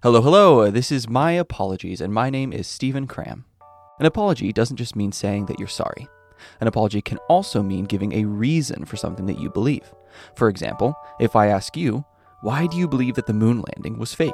Hello, 0.00 0.22
hello. 0.22 0.70
This 0.70 0.92
is 0.92 1.08
My 1.08 1.32
Apologies, 1.32 2.00
and 2.00 2.14
my 2.14 2.30
name 2.30 2.52
is 2.52 2.68
Stephen 2.68 3.08
Cram. 3.08 3.46
An 3.98 4.06
apology 4.06 4.52
doesn't 4.52 4.76
just 4.76 4.94
mean 4.94 5.10
saying 5.10 5.46
that 5.46 5.58
you're 5.58 5.66
sorry. 5.66 6.06
An 6.60 6.68
apology 6.68 7.02
can 7.02 7.18
also 7.28 7.64
mean 7.64 7.82
giving 7.82 8.12
a 8.12 8.24
reason 8.24 8.84
for 8.84 8.96
something 8.96 9.26
that 9.26 9.40
you 9.40 9.50
believe. 9.50 9.92
For 10.36 10.48
example, 10.48 10.94
if 11.18 11.34
I 11.34 11.48
ask 11.48 11.76
you, 11.76 12.04
why 12.42 12.68
do 12.68 12.76
you 12.76 12.86
believe 12.86 13.16
that 13.16 13.26
the 13.26 13.32
moon 13.32 13.64
landing 13.74 13.98
was 13.98 14.14
fake? 14.14 14.32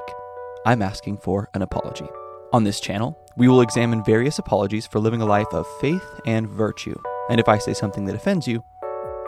I'm 0.67 0.83
asking 0.83 1.17
for 1.17 1.49
an 1.55 1.63
apology. 1.63 2.09
On 2.53 2.65
this 2.65 2.79
channel, 2.79 3.19
we 3.39 3.49
will 3.49 3.63
examine 3.63 4.05
various 4.05 4.39
apologies 4.39 4.87
for 4.87 4.99
living 4.99 5.23
a 5.23 5.27
life 5.27 5.53
of 5.53 5.67
faith 5.81 6.21
and 6.27 6.47
virtue. 6.47 7.01
And 7.31 7.41
if 7.41 7.49
I 7.49 7.57
say 7.57 7.73
something 7.73 8.05
that 8.05 8.15
offends 8.15 8.47
you, 8.47 8.63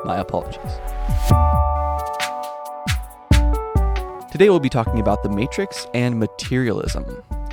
my 0.05 0.18
apologies. 0.18 1.75
Today 4.37 4.50
we'll 4.50 4.61
be 4.61 4.68
talking 4.68 5.00
about 5.00 5.23
the 5.23 5.30
Matrix 5.30 5.87
and 5.95 6.21
materialism. 6.21 7.07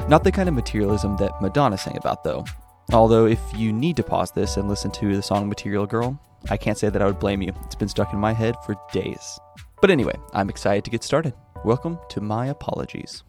Not 0.09 0.25
the 0.25 0.33
kind 0.33 0.49
of 0.49 0.55
materialism 0.55 1.15
that 1.15 1.41
Madonna 1.41 1.77
sang 1.77 1.95
about, 1.95 2.25
though. 2.25 2.43
Although, 2.91 3.25
if 3.25 3.39
you 3.55 3.71
need 3.71 3.95
to 3.95 4.03
pause 4.03 4.33
this 4.33 4.57
and 4.57 4.67
listen 4.67 4.91
to 4.91 5.15
the 5.15 5.23
song 5.23 5.47
Material 5.47 5.85
Girl, 5.85 6.19
I 6.49 6.57
can't 6.57 6.77
say 6.77 6.89
that 6.89 7.01
I 7.01 7.05
would 7.05 7.21
blame 7.21 7.41
you. 7.41 7.53
It's 7.63 7.73
been 7.73 7.87
stuck 7.87 8.11
in 8.11 8.19
my 8.19 8.33
head 8.33 8.57
for 8.65 8.75
days. 8.91 9.39
But 9.79 9.91
anyway, 9.91 10.15
I'm 10.33 10.49
excited 10.49 10.83
to 10.83 10.91
get 10.91 11.05
started. 11.05 11.33
Welcome 11.63 11.99
to 12.09 12.19
My 12.19 12.47
Apologies. 12.47 13.23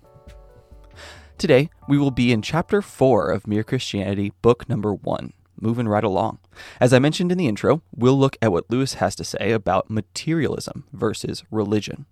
Today, 1.38 1.70
we 1.88 1.96
will 1.96 2.10
be 2.10 2.32
in 2.32 2.42
Chapter 2.42 2.82
4 2.82 3.30
of 3.30 3.46
Mere 3.46 3.62
Christianity, 3.62 4.32
Book 4.42 4.68
Number 4.68 4.92
1, 4.92 5.32
moving 5.60 5.86
right 5.86 6.02
along. 6.02 6.40
As 6.80 6.92
I 6.92 6.98
mentioned 6.98 7.30
in 7.30 7.38
the 7.38 7.46
intro, 7.46 7.82
we'll 7.94 8.18
look 8.18 8.36
at 8.42 8.50
what 8.50 8.68
Lewis 8.68 8.94
has 8.94 9.14
to 9.14 9.22
say 9.22 9.52
about 9.52 9.90
materialism 9.90 10.88
versus 10.92 11.44
religion. 11.52 12.06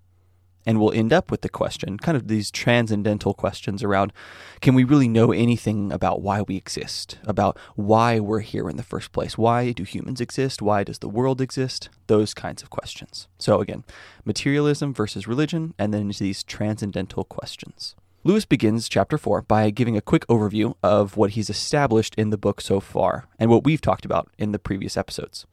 And 0.65 0.81
we'll 0.81 0.93
end 0.93 1.13
up 1.13 1.31
with 1.31 1.41
the 1.41 1.49
question, 1.49 1.99
kind 1.99 2.17
of 2.17 2.29
these 2.29 2.51
transcendental 2.51 3.35
questions 3.35 3.83
around 3.83 4.13
can 4.61 4.75
we 4.75 4.85
really 4.85 5.09
know 5.09 5.33
anything 5.33 5.93
about 5.93 6.23
why 6.23 6.43
we 6.43 6.57
exist, 6.57 7.19
about 7.25 7.59
why 7.75 8.21
we're 8.21 8.41
here 8.41 8.69
in 8.69 8.77
the 8.77 8.85
first 8.85 9.11
place? 9.13 9.37
Why 9.37 9.73
do 9.73 9.83
humans 9.83 10.21
exist? 10.21 10.63
Why 10.63 10.85
does 10.85 11.01
the 11.01 11.09
world 11.09 11.41
exist? 11.41 11.89
Those 12.07 12.33
kinds 12.33 12.63
of 12.63 12.71
questions. 12.71 13.27
So, 13.39 13.61
again, 13.61 13.85
materialism 14.25 14.95
versus 14.95 15.27
religion, 15.27 15.75
and 15.79 15.93
then 15.93 16.13
these 16.19 16.45
transcendental 16.45 17.25
questions. 17.25 17.97
Lewis 18.25 18.45
begins 18.45 18.89
chapter 18.89 19.19
4 19.19 19.43
by 19.43 19.71
giving 19.71 19.97
a 19.97 20.01
quick 20.01 20.25
overview 20.29 20.77
of 20.81 21.17
what 21.17 21.31
he's 21.31 21.51
established 21.51 22.15
in 22.15 22.31
the 22.31 22.39
book 22.39 22.61
so 22.61 22.79
far 22.79 23.27
and 23.37 23.51
what 23.51 23.65
we've 23.65 23.81
talked 23.81 24.05
about 24.05 24.31
in 24.39 24.53
the 24.53 24.61
previous 24.61 24.97
episodes. 24.97 25.45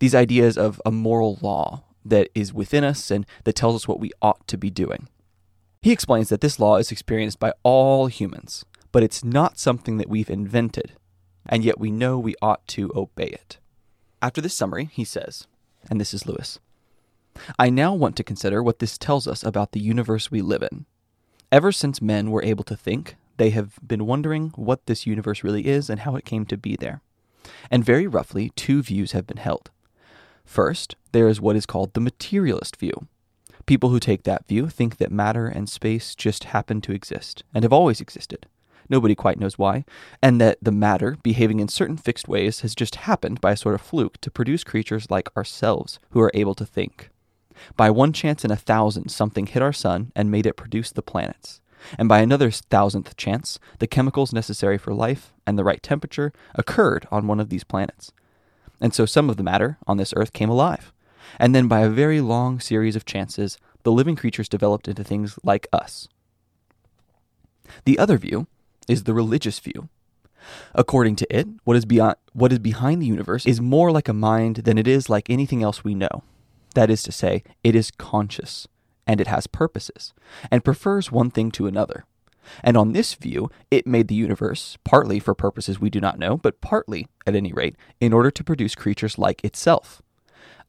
These 0.00 0.14
ideas 0.14 0.58
of 0.58 0.82
a 0.84 0.90
moral 0.90 1.38
law, 1.40 1.82
that 2.04 2.28
is 2.34 2.52
within 2.52 2.84
us 2.84 3.10
and 3.10 3.26
that 3.44 3.54
tells 3.54 3.74
us 3.74 3.88
what 3.88 4.00
we 4.00 4.10
ought 4.22 4.46
to 4.48 4.58
be 4.58 4.70
doing. 4.70 5.08
He 5.82 5.92
explains 5.92 6.28
that 6.28 6.40
this 6.40 6.58
law 6.58 6.76
is 6.76 6.92
experienced 6.92 7.38
by 7.38 7.52
all 7.62 8.06
humans, 8.06 8.64
but 8.92 9.02
it's 9.02 9.24
not 9.24 9.58
something 9.58 9.96
that 9.96 10.08
we've 10.08 10.30
invented, 10.30 10.92
and 11.48 11.64
yet 11.64 11.80
we 11.80 11.90
know 11.90 12.18
we 12.18 12.34
ought 12.42 12.66
to 12.68 12.92
obey 12.94 13.28
it. 13.28 13.58
After 14.20 14.40
this 14.40 14.56
summary, 14.56 14.90
he 14.92 15.04
says, 15.04 15.46
and 15.90 16.00
this 16.00 16.12
is 16.12 16.26
Lewis 16.26 16.58
I 17.58 17.70
now 17.70 17.94
want 17.94 18.16
to 18.16 18.24
consider 18.24 18.62
what 18.62 18.80
this 18.80 18.98
tells 18.98 19.26
us 19.26 19.42
about 19.42 19.72
the 19.72 19.80
universe 19.80 20.30
we 20.30 20.42
live 20.42 20.62
in. 20.62 20.84
Ever 21.50 21.72
since 21.72 22.02
men 22.02 22.30
were 22.30 22.44
able 22.44 22.64
to 22.64 22.76
think, 22.76 23.16
they 23.36 23.50
have 23.50 23.78
been 23.84 24.06
wondering 24.06 24.52
what 24.56 24.84
this 24.86 25.06
universe 25.06 25.42
really 25.42 25.66
is 25.66 25.88
and 25.88 26.00
how 26.00 26.16
it 26.16 26.24
came 26.24 26.44
to 26.46 26.56
be 26.56 26.76
there. 26.76 27.00
And 27.70 27.84
very 27.84 28.06
roughly, 28.06 28.50
two 28.54 28.82
views 28.82 29.12
have 29.12 29.26
been 29.26 29.38
held. 29.38 29.70
First, 30.50 30.96
there 31.12 31.28
is 31.28 31.40
what 31.40 31.54
is 31.54 31.64
called 31.64 31.94
the 31.94 32.00
materialist 32.00 32.74
view. 32.74 33.06
People 33.66 33.90
who 33.90 34.00
take 34.00 34.24
that 34.24 34.48
view 34.48 34.68
think 34.68 34.96
that 34.96 35.12
matter 35.12 35.46
and 35.46 35.70
space 35.70 36.16
just 36.16 36.42
happen 36.42 36.80
to 36.80 36.92
exist 36.92 37.44
and 37.54 37.62
have 37.62 37.72
always 37.72 38.00
existed. 38.00 38.46
Nobody 38.88 39.14
quite 39.14 39.38
knows 39.38 39.58
why, 39.58 39.84
and 40.20 40.40
that 40.40 40.58
the 40.60 40.72
matter, 40.72 41.16
behaving 41.22 41.60
in 41.60 41.68
certain 41.68 41.96
fixed 41.96 42.26
ways, 42.26 42.62
has 42.62 42.74
just 42.74 42.96
happened 42.96 43.40
by 43.40 43.52
a 43.52 43.56
sort 43.56 43.76
of 43.76 43.80
fluke 43.80 44.20
to 44.22 44.30
produce 44.32 44.64
creatures 44.64 45.08
like 45.08 45.28
ourselves 45.36 46.00
who 46.10 46.20
are 46.20 46.32
able 46.34 46.56
to 46.56 46.66
think. 46.66 47.10
By 47.76 47.90
one 47.90 48.12
chance 48.12 48.44
in 48.44 48.50
a 48.50 48.56
thousand, 48.56 49.10
something 49.10 49.46
hit 49.46 49.62
our 49.62 49.72
sun 49.72 50.10
and 50.16 50.32
made 50.32 50.46
it 50.46 50.56
produce 50.56 50.90
the 50.90 51.00
planets. 51.00 51.60
And 51.96 52.08
by 52.08 52.18
another 52.22 52.50
thousandth 52.50 53.16
chance, 53.16 53.60
the 53.78 53.86
chemicals 53.86 54.32
necessary 54.32 54.78
for 54.78 54.94
life 54.94 55.32
and 55.46 55.56
the 55.56 55.64
right 55.64 55.80
temperature 55.80 56.32
occurred 56.56 57.06
on 57.12 57.28
one 57.28 57.38
of 57.38 57.50
these 57.50 57.62
planets. 57.62 58.10
And 58.80 58.94
so 58.94 59.06
some 59.06 59.28
of 59.28 59.36
the 59.36 59.42
matter 59.42 59.78
on 59.86 59.96
this 59.96 60.14
earth 60.16 60.32
came 60.32 60.48
alive. 60.48 60.92
And 61.38 61.54
then 61.54 61.68
by 61.68 61.80
a 61.80 61.88
very 61.88 62.20
long 62.20 62.60
series 62.60 62.96
of 62.96 63.04
chances, 63.04 63.58
the 63.82 63.92
living 63.92 64.16
creatures 64.16 64.48
developed 64.48 64.88
into 64.88 65.04
things 65.04 65.38
like 65.42 65.66
us. 65.72 66.08
The 67.84 67.98
other 67.98 68.18
view 68.18 68.46
is 68.88 69.04
the 69.04 69.14
religious 69.14 69.58
view. 69.58 69.88
According 70.74 71.16
to 71.16 71.36
it, 71.36 71.46
what 71.64 71.76
is 71.76 71.84
beyond 71.84 72.16
what 72.32 72.52
is 72.52 72.58
behind 72.58 73.02
the 73.02 73.06
universe 73.06 73.46
is 73.46 73.60
more 73.60 73.92
like 73.92 74.08
a 74.08 74.14
mind 74.14 74.56
than 74.56 74.78
it 74.78 74.88
is 74.88 75.10
like 75.10 75.28
anything 75.28 75.62
else 75.62 75.84
we 75.84 75.94
know. 75.94 76.22
That 76.74 76.90
is 76.90 77.02
to 77.04 77.12
say, 77.12 77.42
it 77.62 77.74
is 77.74 77.90
conscious 77.90 78.66
and 79.06 79.20
it 79.20 79.26
has 79.26 79.46
purposes 79.46 80.12
and 80.50 80.64
prefers 80.64 81.12
one 81.12 81.30
thing 81.30 81.50
to 81.52 81.66
another. 81.66 82.04
And 82.62 82.76
on 82.76 82.92
this 82.92 83.14
view, 83.14 83.50
it 83.70 83.86
made 83.86 84.08
the 84.08 84.14
universe, 84.14 84.78
partly 84.84 85.18
for 85.18 85.34
purposes 85.34 85.80
we 85.80 85.90
do 85.90 86.00
not 86.00 86.18
know, 86.18 86.36
but 86.36 86.60
partly, 86.60 87.06
at 87.26 87.34
any 87.34 87.52
rate, 87.52 87.76
in 88.00 88.12
order 88.12 88.30
to 88.30 88.44
produce 88.44 88.74
creatures 88.74 89.18
like 89.18 89.44
itself. 89.44 90.02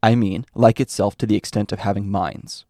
I 0.02 0.14
mean, 0.14 0.44
like 0.54 0.80
itself 0.80 1.16
to 1.18 1.26
the 1.26 1.36
extent 1.36 1.72
of 1.72 1.78
having 1.78 2.10
minds. 2.10 2.64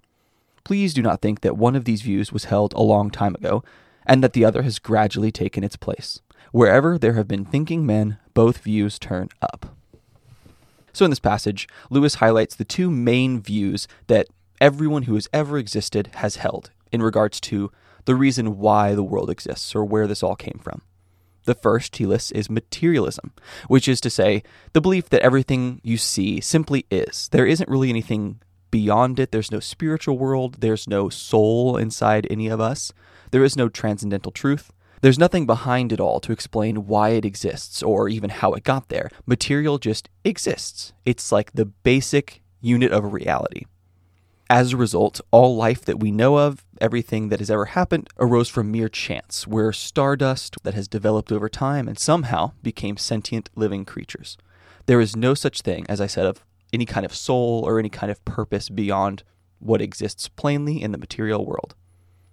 Please 0.65 0.95
do 0.95 1.03
not 1.03 1.21
think 1.21 1.41
that 1.41 1.57
one 1.57 1.75
of 1.75 1.85
these 1.85 2.03
views 2.03 2.33
was 2.33 2.45
held 2.45 2.73
a 2.75 2.83
long 2.83 3.11
time 3.11 3.35
ago, 3.35 3.65
and 4.07 4.23
that 4.23 4.33
the 4.33 4.45
other 4.45 4.63
has 4.63 4.79
gradually 4.79 5.33
taken 5.33 5.65
its 5.65 5.77
place. 5.77 6.21
Wherever 6.51 6.99
there 6.99 7.15
have 7.15 7.29
been 7.29 7.45
thinking 7.45 7.87
men, 7.87 8.19
both 8.35 8.59
views 8.59 8.99
turn 8.99 9.29
up. 9.41 9.75
So, 10.93 11.05
in 11.05 11.11
this 11.11 11.21
passage, 11.21 11.67
Lewis 11.89 12.17
highlights 12.17 12.55
the 12.55 12.65
two 12.65 12.91
main 12.91 13.41
views 13.41 13.89
that 14.09 14.29
everyone 14.61 15.05
who 15.05 15.15
has 15.15 15.29
ever 15.33 15.57
existed 15.57 16.11
has 16.17 16.37
held 16.37 16.71
in 16.93 17.03
regards 17.03 17.41
to 17.41 17.73
the 18.05 18.15
reason 18.15 18.59
why 18.59 18.95
the 18.95 19.03
world 19.03 19.31
exists 19.31 19.75
or 19.75 19.85
where 19.85 20.07
this 20.07 20.23
all 20.23 20.37
came 20.37 20.61
from. 20.63 20.83
The 21.45 21.55
first 21.55 21.97
he 21.97 22.07
lists 22.07 22.31
is 22.31 22.49
materialism, 22.49 23.33
which 23.67 23.89
is 23.89 24.01
to 24.03 24.11
say, 24.11 24.43
the 24.73 24.81
belief 24.81 25.09
that 25.11 25.23
everything 25.23 25.81
you 25.83 25.97
see 25.97 26.41
simply 26.41 26.87
is. 26.91 27.29
There 27.33 27.47
isn't 27.47 27.69
really 27.69 27.89
anything 27.89 28.41
beyond 28.71 29.19
it. 29.19 29.33
There's 29.33 29.51
no 29.51 29.61
spiritual 29.61 30.19
world. 30.19 30.57
There's 30.61 30.89
no 30.89 31.09
soul 31.09 31.77
inside 31.77 32.27
any 32.31 32.49
of 32.49 32.61
us. 32.61 32.93
There 33.33 33.45
is 33.45 33.57
no 33.57 33.69
transcendental 33.69 34.33
truth. 34.33 34.73
There's 35.01 35.19
nothing 35.19 35.47
behind 35.47 35.93
it 35.93 35.99
all 35.99 36.21
to 36.21 36.31
explain 36.31 36.87
why 36.87 37.11
it 37.11 37.25
exists 37.25 37.83
or 37.83 38.09
even 38.09 38.31
how 38.31 38.53
it 38.53 38.63
got 38.63 38.89
there. 38.89 39.11
Material 39.27 39.79
just 39.79 40.09
exists. 40.25 40.93
It's 41.05 41.33
like 41.33 41.53
the 41.53 41.67
basic 41.67 42.41
unit 42.61 42.93
of 42.93 43.13
reality. 43.13 43.65
As 44.51 44.73
a 44.73 44.77
result, 44.77 45.21
all 45.31 45.57
life 45.57 45.85
that 45.87 46.01
we 46.01 46.11
know 46.11 46.39
of, 46.39 46.65
everything 46.81 47.31
that 47.31 47.39
has 47.39 47.51
ever 47.51 47.67
happened, 47.67 48.09
arose 48.19 48.49
from 48.49 48.71
mere 48.71 48.89
chance. 48.89 49.47
We're 49.47 49.73
stardust 49.73 50.57
that 50.63 50.75
has 50.75 50.89
developed 50.89 51.33
over 51.33 51.49
time 51.49 51.89
and 51.89 51.99
somehow 51.99 52.53
became 52.63 52.97
sentient 52.97 53.49
living 53.55 53.85
creatures. 53.85 54.37
There 54.87 55.01
is 55.01 55.17
no 55.17 55.33
such 55.35 55.63
thing, 55.63 55.87
as 55.89 56.01
I 56.01 56.07
said, 56.07 56.27
of 56.27 56.45
any 56.73 56.85
kind 56.85 57.07
of 57.07 57.15
soul 57.15 57.63
or 57.65 57.79
any 57.79 57.89
kind 57.89 58.11
of 58.11 58.25
purpose 58.25 58.69
beyond 58.69 59.23
what 59.59 59.81
exists 59.81 60.29
plainly 60.29 60.83
in 60.83 60.93
the 60.93 60.99
material 60.99 61.47
world. 61.47 61.75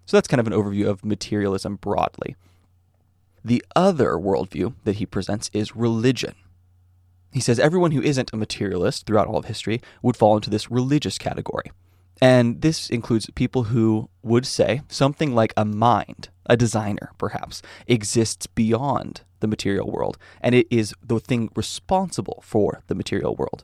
So 0.05 0.17
that's 0.17 0.27
kind 0.27 0.39
of 0.39 0.47
an 0.47 0.53
overview 0.53 0.87
of 0.87 1.05
materialism 1.05 1.75
broadly. 1.75 2.35
The 3.45 3.63
other 3.75 4.13
worldview 4.13 4.73
that 4.83 4.95
he 4.95 5.05
presents 5.05 5.49
is 5.53 5.75
religion. 5.75 6.35
He 7.31 7.39
says 7.39 7.59
everyone 7.59 7.91
who 7.91 8.01
isn't 8.01 8.33
a 8.33 8.37
materialist 8.37 9.05
throughout 9.05 9.27
all 9.27 9.37
of 9.37 9.45
history 9.45 9.81
would 10.01 10.17
fall 10.17 10.35
into 10.35 10.49
this 10.49 10.71
religious 10.71 11.17
category. 11.17 11.71
And 12.21 12.61
this 12.61 12.89
includes 12.89 13.29
people 13.35 13.65
who 13.65 14.09
would 14.23 14.45
say 14.45 14.81
something 14.89 15.33
like 15.33 15.53
a 15.55 15.65
mind, 15.65 16.29
a 16.45 16.57
designer 16.57 17.11
perhaps, 17.17 17.61
exists 17.87 18.47
beyond 18.47 19.21
the 19.39 19.47
material 19.47 19.89
world, 19.89 20.17
and 20.41 20.53
it 20.53 20.67
is 20.69 20.93
the 21.01 21.19
thing 21.19 21.49
responsible 21.55 22.43
for 22.45 22.83
the 22.87 22.95
material 22.95 23.35
world. 23.35 23.63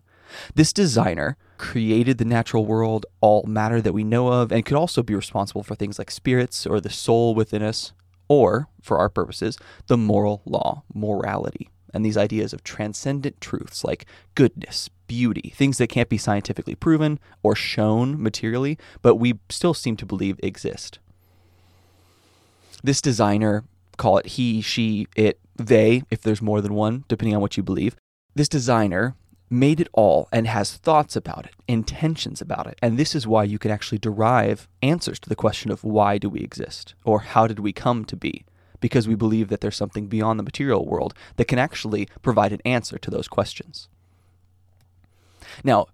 This 0.55 0.71
designer 0.71 1.37
created 1.57 2.17
the 2.17 2.25
natural 2.25 2.65
world, 2.65 3.05
all 3.21 3.43
matter 3.43 3.81
that 3.81 3.93
we 3.93 4.03
know 4.03 4.29
of, 4.29 4.51
and 4.51 4.65
could 4.65 4.77
also 4.77 5.03
be 5.03 5.15
responsible 5.15 5.63
for 5.63 5.75
things 5.75 5.99
like 5.99 6.09
spirits 6.09 6.65
or 6.65 6.79
the 6.79 6.89
soul 6.89 7.35
within 7.35 7.61
us, 7.61 7.93
or, 8.27 8.67
for 8.81 8.97
our 8.97 9.09
purposes, 9.09 9.57
the 9.87 9.97
moral 9.97 10.41
law, 10.45 10.83
morality 10.93 11.69
and 11.95 12.05
these 12.05 12.17
ideas 12.17 12.51
of 12.53 12.63
transcendent 12.63 13.39
truths 13.39 13.83
like 13.83 14.05
goodness, 14.35 14.89
beauty, 15.07 15.53
things 15.55 15.77
that 15.77 15.87
can't 15.87 16.09
be 16.09 16.17
scientifically 16.17 16.75
proven 16.75 17.19
or 17.41 17.55
shown 17.55 18.21
materially, 18.21 18.77
but 19.01 19.15
we 19.15 19.39
still 19.49 19.73
seem 19.73 19.95
to 19.97 20.05
believe 20.05 20.37
exist. 20.43 20.99
This 22.83 23.01
designer, 23.01 23.63
call 23.97 24.17
it 24.17 24.27
he, 24.27 24.61
she, 24.61 25.07
it, 25.15 25.39
they, 25.55 26.03
if 26.11 26.21
there's 26.21 26.41
more 26.41 26.59
than 26.61 26.73
one, 26.73 27.05
depending 27.07 27.33
on 27.33 27.41
what 27.41 27.55
you 27.55 27.63
believe, 27.63 27.95
this 28.35 28.49
designer 28.49 29.15
made 29.49 29.79
it 29.79 29.87
all 29.93 30.27
and 30.33 30.47
has 30.47 30.75
thoughts 30.75 31.15
about 31.15 31.45
it, 31.45 31.53
intentions 31.67 32.41
about 32.41 32.67
it. 32.67 32.77
And 32.81 32.97
this 32.97 33.15
is 33.15 33.25
why 33.25 33.45
you 33.45 33.57
can 33.57 33.71
actually 33.71 33.99
derive 33.99 34.67
answers 34.81 35.19
to 35.19 35.29
the 35.29 35.35
question 35.35 35.71
of 35.71 35.83
why 35.83 36.17
do 36.17 36.29
we 36.29 36.41
exist 36.41 36.93
or 37.05 37.21
how 37.21 37.47
did 37.47 37.59
we 37.59 37.71
come 37.71 38.03
to 38.05 38.17
be? 38.17 38.43
Because 38.85 39.07
we 39.07 39.15
believe 39.15 39.47
that 39.47 39.61
there's 39.61 39.75
something 39.75 40.05
beyond 40.05 40.37
the 40.37 40.43
material 40.43 40.85
world 40.85 41.15
that 41.37 41.47
can 41.47 41.57
actually 41.57 42.07
provide 42.21 42.53
an 42.53 42.61
answer 42.65 42.99
to 42.99 43.09
those 43.09 43.27
questions. 43.27 43.89
Now, 45.63 45.87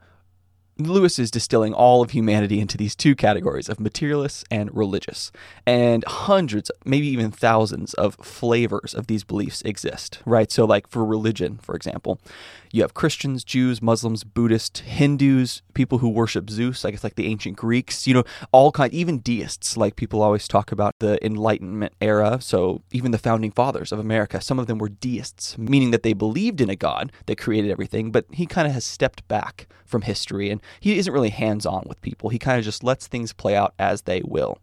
Lewis 0.78 1.18
is 1.18 1.32
distilling 1.32 1.74
all 1.74 2.02
of 2.02 2.12
humanity 2.12 2.60
into 2.60 2.76
these 2.76 2.94
two 2.94 3.16
categories 3.16 3.70
of 3.70 3.80
materialists 3.80 4.44
and 4.52 4.76
religious. 4.76 5.32
And 5.66 6.04
hundreds, 6.06 6.70
maybe 6.84 7.08
even 7.08 7.32
thousands 7.32 7.94
of 7.94 8.16
flavors 8.16 8.94
of 8.94 9.08
these 9.08 9.24
beliefs 9.24 9.62
exist, 9.62 10.20
right? 10.26 10.52
So, 10.52 10.66
like 10.66 10.90
for 10.90 11.06
religion, 11.06 11.60
for 11.62 11.76
example, 11.76 12.20
you 12.72 12.82
have 12.82 12.94
Christians, 12.94 13.44
Jews, 13.44 13.82
Muslims, 13.82 14.24
Buddhists, 14.24 14.80
Hindus, 14.82 15.62
people 15.74 15.98
who 16.00 16.10
worship 16.10 16.50
Zeus, 16.50 16.86
I 16.86 16.92
guess 16.92 17.04
like 17.04 17.16
the 17.16 17.28
ancient 17.28 17.58
Greeks, 17.58 18.08
you 18.08 18.14
know, 18.14 18.24
all 18.52 18.72
kind, 18.72 18.94
even 18.94 19.20
deists, 19.20 19.78
like 19.78 19.96
people 19.96 20.22
always 20.22 20.48
talk 20.48 20.72
about 20.72 20.96
the 21.00 21.24
Enlightenment 21.26 21.94
era. 22.02 22.40
So, 22.42 22.82
even 22.92 23.12
the 23.12 23.18
founding 23.18 23.52
fathers 23.52 23.92
of 23.92 24.00
America, 24.00 24.42
some 24.42 24.60
of 24.60 24.68
them 24.68 24.78
were 24.78 24.90
deists, 24.90 25.58
meaning 25.58 25.92
that 25.92 26.04
they 26.04 26.14
believed 26.14 26.62
in 26.62 26.70
a 26.70 26.76
God 26.76 27.12
that 27.26 27.38
created 27.38 27.72
everything, 27.72 28.12
but 28.12 28.26
he 28.32 28.46
kind 28.46 28.68
of 28.68 28.74
has 28.74 28.86
stepped 28.86 29.28
back 29.28 29.68
from 29.86 30.04
history 30.04 30.50
and 30.50 30.62
he 30.80 30.98
isn't 30.98 31.14
really 31.14 31.30
hands 31.30 31.66
on 31.66 31.84
with 31.86 32.02
people. 32.02 32.30
He 32.30 32.40
kind 32.40 32.58
of 32.58 32.66
just 32.66 32.84
lets 32.84 33.08
things 33.08 33.34
play 33.34 33.56
out 33.56 33.74
as 33.78 34.04
they 34.04 34.22
will. 34.24 34.60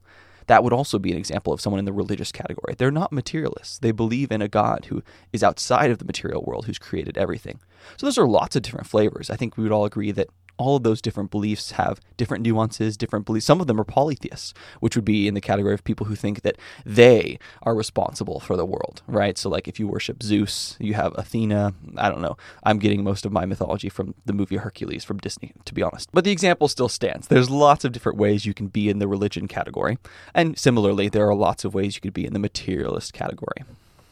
That 0.48 0.64
would 0.64 0.72
also 0.72 0.98
be 0.98 1.12
an 1.12 1.18
example 1.18 1.52
of 1.52 1.60
someone 1.60 1.78
in 1.78 1.84
the 1.84 1.92
religious 1.92 2.32
category. 2.32 2.74
They're 2.76 2.90
not 2.90 3.12
materialists. 3.12 3.78
They 3.78 3.92
believe 3.92 4.32
in 4.32 4.42
a 4.42 4.48
God 4.48 4.86
who 4.86 5.02
is 5.32 5.42
outside 5.42 5.90
of 5.90 5.98
the 5.98 6.04
material 6.04 6.42
world, 6.42 6.66
who's 6.66 6.78
created 6.78 7.16
everything. 7.16 7.60
So 7.96 8.06
those 8.06 8.18
are 8.18 8.26
lots 8.26 8.56
of 8.56 8.62
different 8.62 8.86
flavors. 8.86 9.30
I 9.30 9.36
think 9.36 9.56
we 9.56 9.62
would 9.62 9.72
all 9.72 9.84
agree 9.84 10.10
that 10.12 10.28
all 10.58 10.76
of 10.76 10.82
those 10.82 11.00
different 11.00 11.30
beliefs 11.30 11.72
have 11.72 12.00
different 12.16 12.42
nuances, 12.42 12.96
different 12.96 13.24
beliefs. 13.24 13.46
Some 13.46 13.60
of 13.60 13.66
them 13.66 13.80
are 13.80 13.84
polytheists, 13.84 14.52
which 14.80 14.96
would 14.96 15.04
be 15.04 15.26
in 15.26 15.34
the 15.34 15.40
category 15.40 15.72
of 15.72 15.84
people 15.84 16.06
who 16.06 16.14
think 16.14 16.42
that 16.42 16.56
they 16.84 17.38
are 17.62 17.74
responsible 17.74 18.40
for 18.40 18.56
the 18.56 18.66
world, 18.66 19.02
right? 19.06 19.38
So, 19.38 19.48
like 19.48 19.68
if 19.68 19.78
you 19.78 19.86
worship 19.86 20.22
Zeus, 20.22 20.76
you 20.78 20.94
have 20.94 21.14
Athena. 21.16 21.74
I 21.96 22.10
don't 22.10 22.20
know. 22.20 22.36
I'm 22.64 22.78
getting 22.78 23.02
most 23.04 23.24
of 23.24 23.32
my 23.32 23.46
mythology 23.46 23.88
from 23.88 24.14
the 24.26 24.32
movie 24.32 24.56
Hercules 24.56 25.04
from 25.04 25.18
Disney, 25.18 25.52
to 25.64 25.72
be 25.72 25.82
honest. 25.82 26.10
But 26.12 26.24
the 26.24 26.32
example 26.32 26.68
still 26.68 26.88
stands. 26.88 27.28
There's 27.28 27.50
lots 27.50 27.84
of 27.84 27.92
different 27.92 28.18
ways 28.18 28.44
you 28.44 28.54
can 28.54 28.66
be 28.66 28.88
in 28.88 28.98
the 28.98 29.08
religion 29.08 29.48
category. 29.48 29.98
And 30.34 30.58
similarly, 30.58 31.08
there 31.08 31.28
are 31.28 31.34
lots 31.34 31.64
of 31.64 31.74
ways 31.74 31.94
you 31.94 32.00
could 32.00 32.14
be 32.14 32.26
in 32.26 32.32
the 32.32 32.38
materialist 32.38 33.12
category. 33.12 33.64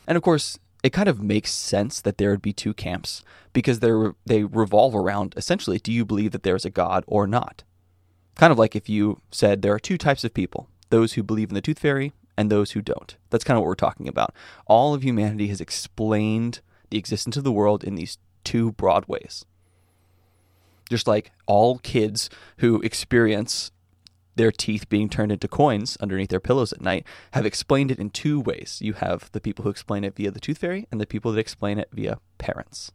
And 0.07 0.17
of 0.17 0.23
course, 0.23 0.59
it 0.87 0.93
kind 0.93 1.09
of 1.09 1.21
makes 1.21 1.51
sense 1.51 2.01
that 2.01 2.17
there 2.17 2.31
would 2.31 2.41
be 2.41 2.53
two 2.53 2.73
camps 2.73 3.25
because 3.53 3.81
they 3.81 3.91
they 4.25 4.45
revolve 4.45 4.95
around 4.95 5.35
essentially 5.37 5.81
do 5.81 5.91
you 5.91 6.05
believe 6.05 6.31
that 6.31 6.45
there's 6.45 6.65
a 6.65 6.71
god 6.71 7.03
or 7.09 7.27
not? 7.27 7.65
Kind 8.37 8.53
of 8.53 8.59
like 8.59 8.77
if 8.77 8.89
you 8.89 9.21
said 9.33 9.63
there 9.63 9.73
are 9.73 9.81
two 9.81 9.99
types 9.99 10.23
of 10.23 10.33
people, 10.33 10.69
those 10.91 11.15
who 11.15 11.25
believe 11.25 11.49
in 11.49 11.57
the 11.57 11.61
tooth 11.61 11.81
fairy 11.81 12.13
and 12.37 12.53
those 12.53 12.71
who 12.71 12.83
don't. 12.83 13.17
That's 13.31 13.43
kind 13.43 13.57
of 13.57 13.63
what 13.63 13.67
we're 13.67 13.75
talking 13.75 14.07
about. 14.07 14.33
All 14.67 14.95
of 14.95 15.03
humanity 15.03 15.49
has 15.49 15.61
explained 15.61 16.61
the 16.91 16.99
existence 16.99 17.37
of 17.37 17.43
the 17.43 17.51
world 17.51 17.83
in 17.83 17.97
these 17.97 18.19
two 18.45 18.71
broad 18.71 19.07
ways. 19.09 19.45
Just 20.89 21.09
like 21.09 21.33
all 21.47 21.79
kids 21.79 22.31
who 22.59 22.81
experience 22.83 23.73
their 24.37 24.53
teeth 24.53 24.89
being 24.89 25.09
turned 25.09 25.33
into 25.33 25.49
coins 25.49 25.97
underneath 26.01 26.31
their 26.31 26.41
pillows 26.41 26.73
at 26.73 26.81
night 26.81 27.05
have 27.33 27.45
explained 27.45 27.91
it 27.91 27.99
in 27.99 28.11
two 28.11 28.41
ways. 28.41 28.79
You 28.81 28.93
have 28.95 29.31
the 29.33 29.41
people 29.41 29.65
who 29.65 29.71
explain 29.71 30.05
it 30.05 30.15
via 30.15 30.31
the 30.31 30.41
tooth 30.41 30.59
fairy 30.59 30.87
and 30.91 31.01
the 31.01 31.07
people 31.07 31.33
that 31.33 31.41
explain 31.41 31.79
it 31.79 31.89
via 31.93 32.19
parents. 32.39 32.93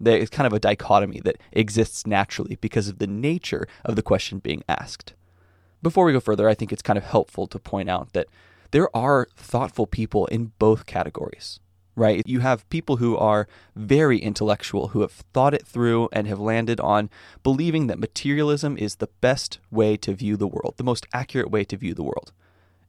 There's 0.00 0.30
kind 0.30 0.46
of 0.46 0.52
a 0.52 0.60
dichotomy 0.60 1.20
that 1.20 1.36
exists 1.52 2.06
naturally 2.06 2.56
because 2.56 2.88
of 2.88 2.98
the 2.98 3.06
nature 3.06 3.66
of 3.84 3.96
the 3.96 4.02
question 4.02 4.38
being 4.38 4.64
asked. 4.68 5.14
Before 5.82 6.04
we 6.04 6.12
go 6.12 6.20
further, 6.20 6.48
I 6.48 6.54
think 6.54 6.72
it's 6.72 6.82
kind 6.82 6.96
of 6.96 7.04
helpful 7.04 7.46
to 7.48 7.58
point 7.58 7.90
out 7.90 8.12
that 8.12 8.28
there 8.70 8.94
are 8.96 9.28
thoughtful 9.36 9.86
people 9.86 10.26
in 10.26 10.52
both 10.58 10.86
categories 10.86 11.60
right? 11.96 12.22
You 12.26 12.40
have 12.40 12.68
people 12.70 12.96
who 12.96 13.16
are 13.16 13.46
very 13.76 14.18
intellectual, 14.18 14.88
who 14.88 15.00
have 15.00 15.12
thought 15.12 15.54
it 15.54 15.66
through 15.66 16.08
and 16.12 16.26
have 16.26 16.40
landed 16.40 16.80
on 16.80 17.10
believing 17.42 17.86
that 17.86 17.98
materialism 17.98 18.76
is 18.76 18.96
the 18.96 19.08
best 19.20 19.58
way 19.70 19.96
to 19.98 20.14
view 20.14 20.36
the 20.36 20.48
world, 20.48 20.74
the 20.76 20.84
most 20.84 21.06
accurate 21.12 21.50
way 21.50 21.64
to 21.64 21.76
view 21.76 21.94
the 21.94 22.02
world. 22.02 22.32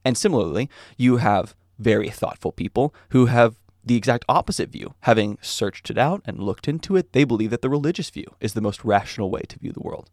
And 0.04 0.18
similarly, 0.18 0.70
you 0.98 1.18
have 1.18 1.56
very 1.80 2.10
thoughtful 2.10 2.52
people 2.52 2.94
who 3.10 3.26
have 3.28 3.56
the 3.84 3.96
exact 3.96 4.26
opposite 4.28 4.70
view. 4.70 4.96
Having 5.02 5.38
searched 5.42 5.90
it 5.90 5.98
out 5.98 6.22
and 6.26 6.40
looked 6.40 6.68
into 6.68 6.96
it, 6.96 7.14
they 7.14 7.24
believe 7.24 7.52
that 7.52 7.62
the 7.62 7.70
religious 7.70 8.10
view 8.10 8.26
is 8.40 8.54
the 8.54 8.62
most 8.62 8.84
rational 8.84 9.30
way 9.30 9.42
to 9.48 9.60
view 9.60 9.72
the 9.72 9.84
world. 9.84 10.10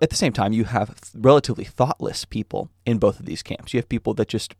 At 0.00 0.10
the 0.10 0.16
same 0.16 0.34
time, 0.34 0.52
you 0.52 0.64
have 0.64 0.94
relatively 1.14 1.64
thoughtless 1.64 2.26
people 2.26 2.68
in 2.84 2.98
both 2.98 3.18
of 3.18 3.24
these 3.24 3.42
camps. 3.42 3.72
You 3.72 3.78
have 3.78 3.88
people 3.88 4.12
that 4.14 4.28
just 4.28 4.54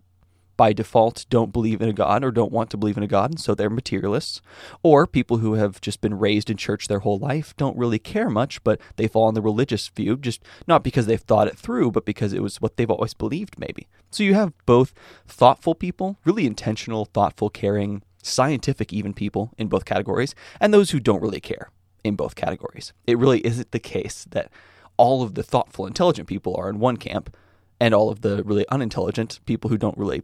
by 0.57 0.73
default 0.73 1.27
don't 1.29 1.53
believe 1.53 1.81
in 1.81 1.89
a 1.89 1.93
God 1.93 2.25
or 2.25 2.31
don't 2.31 2.53
want 2.53 2.71
to 2.71 2.77
believe 2.77 2.97
in 2.97 3.03
a 3.03 3.09
God, 3.09 3.31
and 3.31 3.41
so 3.41 3.55
they're 3.55 3.71
materialists. 3.71 4.41
Or 4.83 5.07
people 5.07 5.39
who 5.39 5.55
have 5.55 5.81
just 5.81 6.01
been 6.01 6.19
raised 6.19 6.51
in 6.51 6.57
church 6.57 6.89
their 6.89 7.01
whole 7.01 7.19
life 7.19 7.57
don't 7.57 7.77
really 7.77 7.99
care 7.99 8.31
much, 8.31 8.63
but 8.65 8.81
they 8.97 9.09
fall 9.09 9.25
on 9.25 9.35
the 9.35 9.43
religious 9.43 9.89
view, 9.89 10.17
just 10.17 10.43
not 10.67 10.83
because 10.83 11.07
they've 11.07 11.21
thought 11.21 11.49
it 11.49 11.59
through, 11.59 11.91
but 11.91 12.05
because 12.05 12.33
it 12.33 12.43
was 12.43 12.61
what 12.61 12.77
they've 12.77 12.91
always 12.91 13.15
believed, 13.15 13.59
maybe. 13.59 13.89
So 14.11 14.23
you 14.23 14.35
have 14.35 14.53
both 14.65 14.95
thoughtful 15.27 15.75
people, 15.75 16.19
really 16.25 16.47
intentional, 16.47 17.05
thoughtful, 17.07 17.51
caring, 17.51 18.03
scientific 18.23 18.93
even 18.93 19.15
people 19.15 19.53
in 19.57 19.69
both 19.69 19.85
categories, 19.85 20.35
and 20.61 20.73
those 20.73 20.91
who 20.91 21.01
don't 21.01 21.23
really 21.23 21.41
care 21.41 21.71
in 22.03 22.17
both 22.17 22.35
categories. 22.35 22.93
It 23.07 23.19
really 23.19 23.45
isn't 23.45 23.73
the 23.73 23.79
case 23.79 24.27
that 24.31 24.51
all 24.97 25.23
of 25.23 25.35
the 25.35 25.43
thoughtful, 25.43 25.87
intelligent 25.87 26.29
people 26.29 26.57
are 26.57 26.71
in 26.71 26.79
one 26.79 26.97
camp, 26.97 27.37
and 27.79 27.95
all 27.95 28.09
of 28.09 28.23
the 28.23 28.43
really 28.45 28.67
unintelligent 28.71 29.41
people 29.45 29.69
who 29.69 29.77
don't 29.77 29.99
really 29.99 30.23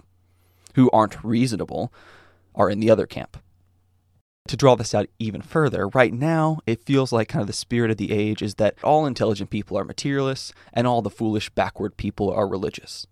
who 0.75 0.91
aren't 0.91 1.23
reasonable 1.25 1.93
are 2.55 2.71
in 2.71 2.81
the 2.81 2.91
other 2.91 3.07
camp. 3.07 3.37
To 4.49 4.57
draw 4.57 4.75
this 4.75 4.95
out 4.95 5.09
even 5.19 5.41
further, 5.41 5.89
right 5.89 6.13
now 6.13 6.59
it 6.67 6.85
feels 6.85 7.13
like 7.13 7.29
kind 7.29 7.43
of 7.43 7.47
the 7.47 7.53
spirit 7.53 7.91
of 7.91 7.97
the 7.97 8.13
age 8.13 8.43
is 8.43 8.57
that 8.57 8.75
all 8.83 9.07
intelligent 9.07 9.51
people 9.51 9.79
are 9.79 9.85
materialists 9.85 10.53
and 10.73 10.87
all 10.87 11.01
the 11.01 11.11
foolish, 11.11 11.49
backward 11.51 11.97
people 11.97 12.31
are 12.31 12.49
religious. 12.49 13.07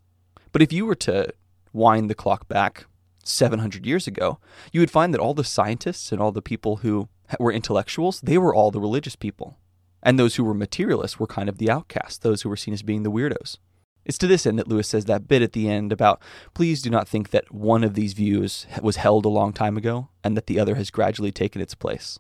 But 0.53 0.63
if 0.63 0.73
you 0.73 0.87
were 0.87 0.97
to 0.97 1.33
wind 1.73 2.11
the 2.11 2.17
clock 2.17 2.49
back 2.49 2.87
700 3.23 3.87
years 3.87 4.07
ago, 4.07 4.39
you 4.73 4.81
would 4.81 4.91
find 4.91 5.15
that 5.15 5.21
all 5.21 5.35
the 5.35 5.45
scientists 5.45 6.11
and 6.11 6.21
all 6.21 6.33
the 6.33 6.43
people 6.43 6.77
who 6.77 7.09
were 7.39 7.53
intellectuals, 7.53 8.21
they 8.21 8.39
were 8.39 8.55
all 8.55 8.71
the 8.71 8.81
religious 8.81 9.15
people. 9.15 9.57
And 10.03 10.19
those 10.19 10.37
who 10.37 10.45
were 10.45 10.55
materialists 10.55 11.21
were 11.21 11.27
kind 11.27 11.49
of 11.49 11.59
the 11.59 11.71
outcasts, 11.71 12.19
those 12.19 12.43
who 12.43 12.49
were 12.49 12.57
seen 12.57 12.75
as 12.75 12.83
being 12.83 13.03
the 13.03 13.11
weirdos. 13.11 13.59
It's 14.05 14.19
to 14.19 14.27
this 14.27 14.47
end 14.47 14.59
that 14.59 14.69
Lewis 14.69 14.89
says 14.89 15.05
that 15.05 15.29
bit 15.29 15.43
at 15.43 15.53
the 15.53 15.69
end 15.69 15.93
about 15.93 16.21
please 16.55 16.83
do 16.83 16.91
not 16.91 17.09
think 17.09 17.31
that 17.31 17.53
one 17.53 17.85
of 17.85 17.95
these 17.95 18.13
views 18.13 18.67
was 18.83 18.97
held 18.97 19.25
a 19.25 19.31
long 19.31 19.53
time 19.53 19.77
ago 19.77 20.09
and 20.25 20.37
that 20.37 20.47
the 20.47 20.59
other 20.59 20.75
has 20.77 20.91
gradually 20.91 21.33
taken 21.33 21.61
its 21.61 21.75
place. 21.75 22.19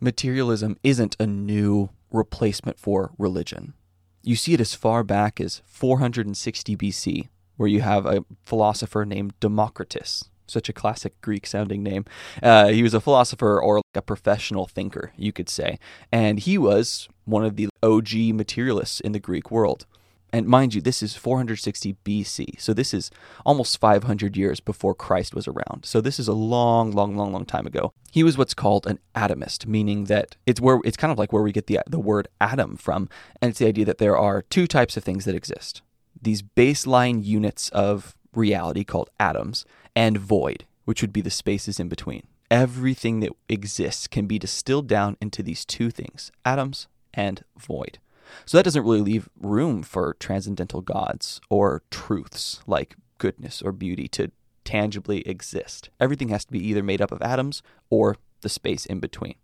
Materialism 0.00 0.76
isn't 0.84 1.16
a 1.18 1.26
new 1.26 1.90
replacement 2.12 2.78
for 2.78 3.12
religion. 3.18 3.74
You 4.22 4.36
see 4.36 4.54
it 4.54 4.60
as 4.60 4.74
far 4.74 5.02
back 5.02 5.40
as 5.40 5.62
460 5.66 6.76
BC, 6.76 7.28
where 7.56 7.68
you 7.68 7.80
have 7.80 8.06
a 8.06 8.24
philosopher 8.44 9.04
named 9.04 9.34
Democritus, 9.40 10.24
such 10.46 10.68
a 10.68 10.72
classic 10.72 11.20
Greek 11.20 11.46
sounding 11.46 11.82
name. 11.82 12.04
Uh, 12.42 12.68
he 12.68 12.82
was 12.82 12.94
a 12.94 13.00
philosopher 13.00 13.60
or 13.60 13.80
a 13.94 14.02
professional 14.02 14.66
thinker, 14.66 15.12
you 15.16 15.32
could 15.32 15.48
say, 15.48 15.78
and 16.12 16.40
he 16.40 16.58
was 16.58 17.08
one 17.24 17.44
of 17.44 17.56
the 17.56 17.68
OG 17.82 18.34
materialists 18.34 19.00
in 19.00 19.12
the 19.12 19.20
Greek 19.20 19.50
world. 19.50 19.86
And 20.32 20.46
mind 20.46 20.74
you, 20.74 20.80
this 20.80 21.02
is 21.02 21.16
460 21.16 21.96
BC. 22.04 22.60
So 22.60 22.74
this 22.74 22.92
is 22.92 23.10
almost 23.46 23.80
500 23.80 24.36
years 24.36 24.60
before 24.60 24.94
Christ 24.94 25.34
was 25.34 25.48
around. 25.48 25.84
So 25.84 26.00
this 26.00 26.18
is 26.18 26.28
a 26.28 26.34
long, 26.34 26.90
long, 26.92 27.16
long, 27.16 27.32
long 27.32 27.46
time 27.46 27.66
ago. 27.66 27.92
He 28.10 28.22
was 28.22 28.36
what's 28.36 28.54
called 28.54 28.86
an 28.86 28.98
atomist, 29.14 29.66
meaning 29.66 30.04
that 30.04 30.36
it's 30.46 30.60
where 30.60 30.80
it's 30.84 30.96
kind 30.96 31.12
of 31.12 31.18
like 31.18 31.32
where 31.32 31.42
we 31.42 31.52
get 31.52 31.66
the 31.66 31.80
the 31.86 31.98
word 31.98 32.28
atom 32.40 32.76
from, 32.76 33.08
and 33.40 33.50
it's 33.50 33.58
the 33.58 33.66
idea 33.66 33.84
that 33.86 33.98
there 33.98 34.18
are 34.18 34.42
two 34.42 34.66
types 34.66 34.96
of 34.96 35.04
things 35.04 35.24
that 35.24 35.34
exist. 35.34 35.82
These 36.20 36.42
baseline 36.42 37.24
units 37.24 37.68
of 37.70 38.14
reality 38.34 38.84
called 38.84 39.10
atoms 39.18 39.64
and 39.94 40.18
void, 40.18 40.64
which 40.84 41.00
would 41.00 41.12
be 41.12 41.20
the 41.20 41.30
spaces 41.30 41.80
in 41.80 41.88
between. 41.88 42.26
Everything 42.50 43.20
that 43.20 43.32
exists 43.48 44.06
can 44.06 44.26
be 44.26 44.38
distilled 44.38 44.88
down 44.88 45.16
into 45.20 45.42
these 45.42 45.64
two 45.64 45.90
things, 45.90 46.32
atoms 46.44 46.88
and 47.12 47.44
void. 47.58 47.98
So 48.46 48.56
that 48.56 48.64
doesn't 48.64 48.82
really 48.82 49.00
leave 49.00 49.28
room 49.40 49.82
for 49.82 50.16
transcendental 50.20 50.80
gods 50.80 51.40
or 51.50 51.82
truths 51.90 52.60
like 52.66 52.96
goodness 53.18 53.62
or 53.62 53.72
beauty 53.72 54.08
to 54.08 54.30
tangibly 54.64 55.20
exist. 55.26 55.90
Everything 55.98 56.28
has 56.28 56.44
to 56.44 56.52
be 56.52 56.64
either 56.66 56.82
made 56.82 57.00
up 57.00 57.10
of 57.12 57.22
atoms 57.22 57.62
or 57.90 58.16
the 58.42 58.48
space 58.48 58.86
in 58.86 59.00
between. 59.00 59.34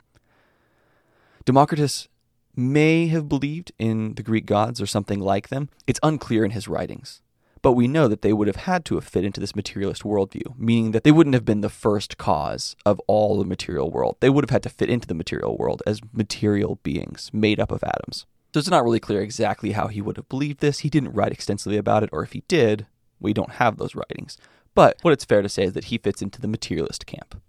Democritus 1.44 2.08
may 2.56 3.08
have 3.08 3.28
believed 3.28 3.72
in 3.78 4.14
the 4.14 4.22
Greek 4.22 4.46
gods 4.46 4.80
or 4.80 4.86
something 4.86 5.18
like 5.18 5.48
them. 5.48 5.68
It's 5.86 6.00
unclear 6.02 6.44
in 6.44 6.52
his 6.52 6.68
writings. 6.68 7.20
but 7.64 7.72
we 7.72 7.88
know 7.88 8.08
that 8.08 8.20
they 8.20 8.34
would 8.34 8.46
have 8.46 8.56
had 8.68 8.84
to 8.84 8.94
have 8.96 9.04
fit 9.04 9.24
into 9.24 9.40
this 9.40 9.56
materialist 9.56 10.02
worldview, 10.02 10.54
meaning 10.58 10.90
that 10.90 11.02
they 11.02 11.10
wouldn't 11.10 11.32
have 11.32 11.46
been 11.46 11.62
the 11.62 11.70
first 11.70 12.18
cause 12.18 12.76
of 12.84 13.00
all 13.06 13.38
the 13.38 13.44
material 13.46 13.90
world. 13.90 14.18
They 14.20 14.28
would 14.28 14.44
have 14.44 14.50
had 14.50 14.62
to 14.64 14.68
fit 14.68 14.90
into 14.90 15.08
the 15.08 15.14
material 15.14 15.56
world 15.56 15.82
as 15.86 16.02
material 16.12 16.78
beings 16.82 17.30
made 17.32 17.58
up 17.58 17.72
of 17.72 17.82
atoms. 17.82 18.26
So 18.54 18.60
it's 18.60 18.70
not 18.70 18.84
really 18.84 19.00
clear 19.00 19.20
exactly 19.20 19.72
how 19.72 19.88
he 19.88 20.00
would 20.00 20.16
have 20.16 20.28
believed 20.28 20.60
this. 20.60 20.78
He 20.78 20.88
didn't 20.88 21.12
write 21.12 21.32
extensively 21.32 21.76
about 21.76 22.04
it, 22.04 22.10
or 22.12 22.22
if 22.22 22.34
he 22.34 22.44
did, 22.46 22.86
we 23.18 23.32
don't 23.32 23.54
have 23.54 23.78
those 23.78 23.96
writings. 23.96 24.38
But 24.76 24.96
what 25.02 25.12
it's 25.12 25.24
fair 25.24 25.42
to 25.42 25.48
say 25.48 25.64
is 25.64 25.72
that 25.72 25.86
he 25.86 25.98
fits 25.98 26.22
into 26.22 26.40
the 26.40 26.46
materialist 26.46 27.04
camp. 27.04 27.42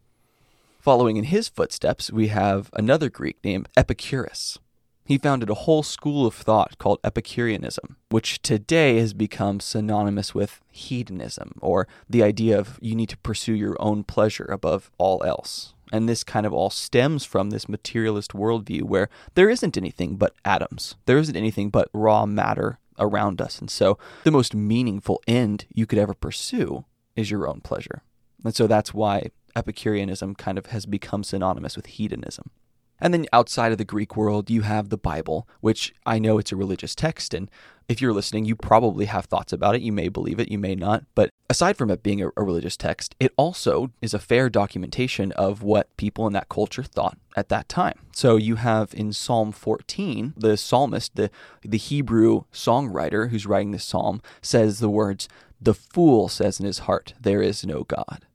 Following 0.79 1.17
in 1.17 1.25
his 1.25 1.47
footsteps, 1.47 2.11
we 2.11 2.29
have 2.29 2.71
another 2.73 3.11
Greek 3.11 3.37
named 3.43 3.69
Epicurus. 3.77 4.57
He 5.05 5.19
founded 5.19 5.51
a 5.51 5.53
whole 5.53 5.83
school 5.83 6.25
of 6.25 6.33
thought 6.33 6.79
called 6.79 6.99
Epicureanism, 7.03 7.97
which 8.09 8.41
today 8.41 8.97
has 8.97 9.13
become 9.13 9.59
synonymous 9.59 10.33
with 10.33 10.61
hedonism, 10.71 11.51
or 11.61 11.87
the 12.09 12.23
idea 12.23 12.57
of 12.57 12.79
you 12.81 12.95
need 12.95 13.09
to 13.09 13.17
pursue 13.17 13.53
your 13.53 13.77
own 13.79 14.03
pleasure 14.03 14.45
above 14.45 14.89
all 14.97 15.23
else. 15.23 15.75
And 15.93 16.09
this 16.09 16.23
kind 16.23 16.47
of 16.47 16.53
all 16.53 16.71
stems 16.71 17.23
from 17.23 17.51
this 17.51 17.69
materialist 17.69 18.33
worldview 18.33 18.81
where 18.81 19.09
there 19.35 19.49
isn't 19.49 19.77
anything 19.77 20.15
but 20.15 20.33
atoms, 20.43 20.95
there 21.05 21.19
isn't 21.19 21.35
anything 21.35 21.69
but 21.69 21.89
raw 21.93 22.25
matter 22.25 22.79
around 22.97 23.41
us. 23.41 23.59
And 23.59 23.69
so 23.69 23.99
the 24.23 24.31
most 24.31 24.55
meaningful 24.55 25.21
end 25.27 25.65
you 25.71 25.85
could 25.85 25.99
ever 25.99 26.15
pursue 26.15 26.85
is 27.15 27.29
your 27.29 27.47
own 27.47 27.61
pleasure. 27.61 28.01
And 28.43 28.55
so 28.55 28.65
that's 28.65 28.93
why 28.93 29.29
Epicureanism 29.55 30.33
kind 30.33 30.57
of 30.57 30.67
has 30.67 30.87
become 30.87 31.23
synonymous 31.23 31.75
with 31.75 31.85
hedonism. 31.85 32.49
And 32.99 33.13
then 33.13 33.25
outside 33.33 33.71
of 33.71 33.77
the 33.77 33.85
Greek 33.85 34.15
world, 34.15 34.49
you 34.49 34.61
have 34.61 34.89
the 34.89 34.97
Bible, 34.97 35.47
which 35.59 35.93
I 36.05 36.19
know 36.19 36.37
it's 36.37 36.51
a 36.51 36.55
religious 36.55 36.95
text. 36.95 37.33
And 37.33 37.49
if 37.87 38.01
you're 38.01 38.13
listening, 38.13 38.45
you 38.45 38.55
probably 38.55 39.05
have 39.05 39.25
thoughts 39.25 39.53
about 39.53 39.75
it. 39.75 39.81
You 39.81 39.91
may 39.91 40.07
believe 40.07 40.39
it, 40.39 40.49
you 40.49 40.57
may 40.57 40.75
not. 40.75 41.03
But 41.13 41.29
aside 41.49 41.77
from 41.77 41.91
it 41.91 42.03
being 42.03 42.21
a, 42.21 42.29
religious 42.35 42.77
text, 42.77 43.15
it 43.19 43.33
also 43.37 43.91
is 44.01 44.13
a 44.13 44.19
fair 44.19 44.49
documentation 44.49 45.31
of 45.33 45.61
what 45.61 45.95
people 45.97 46.25
in 46.25 46.33
that 46.33 46.49
culture 46.49 46.83
thought 46.83 47.17
at 47.35 47.49
that 47.49 47.67
time. 47.67 47.99
So 48.13 48.37
you 48.37 48.55
have 48.55 48.93
in 48.93 49.13
Psalm 49.13 49.51
14, 49.51 50.33
the 50.37 50.57
psalmist, 50.57 51.15
the, 51.15 51.29
the 51.61 51.77
Hebrew 51.77 52.43
songwriter 52.53 53.29
who's 53.29 53.45
writing 53.45 53.71
this 53.71 53.85
psalm, 53.85 54.21
says 54.41 54.79
the 54.79 54.89
words, 54.89 55.27
The 55.61 55.73
fool 55.73 56.29
says 56.29 56.59
in 56.59 56.65
his 56.65 56.79
heart, 56.79 57.13
There 57.19 57.41
is 57.41 57.65
no 57.65 57.83
God. 57.83 58.25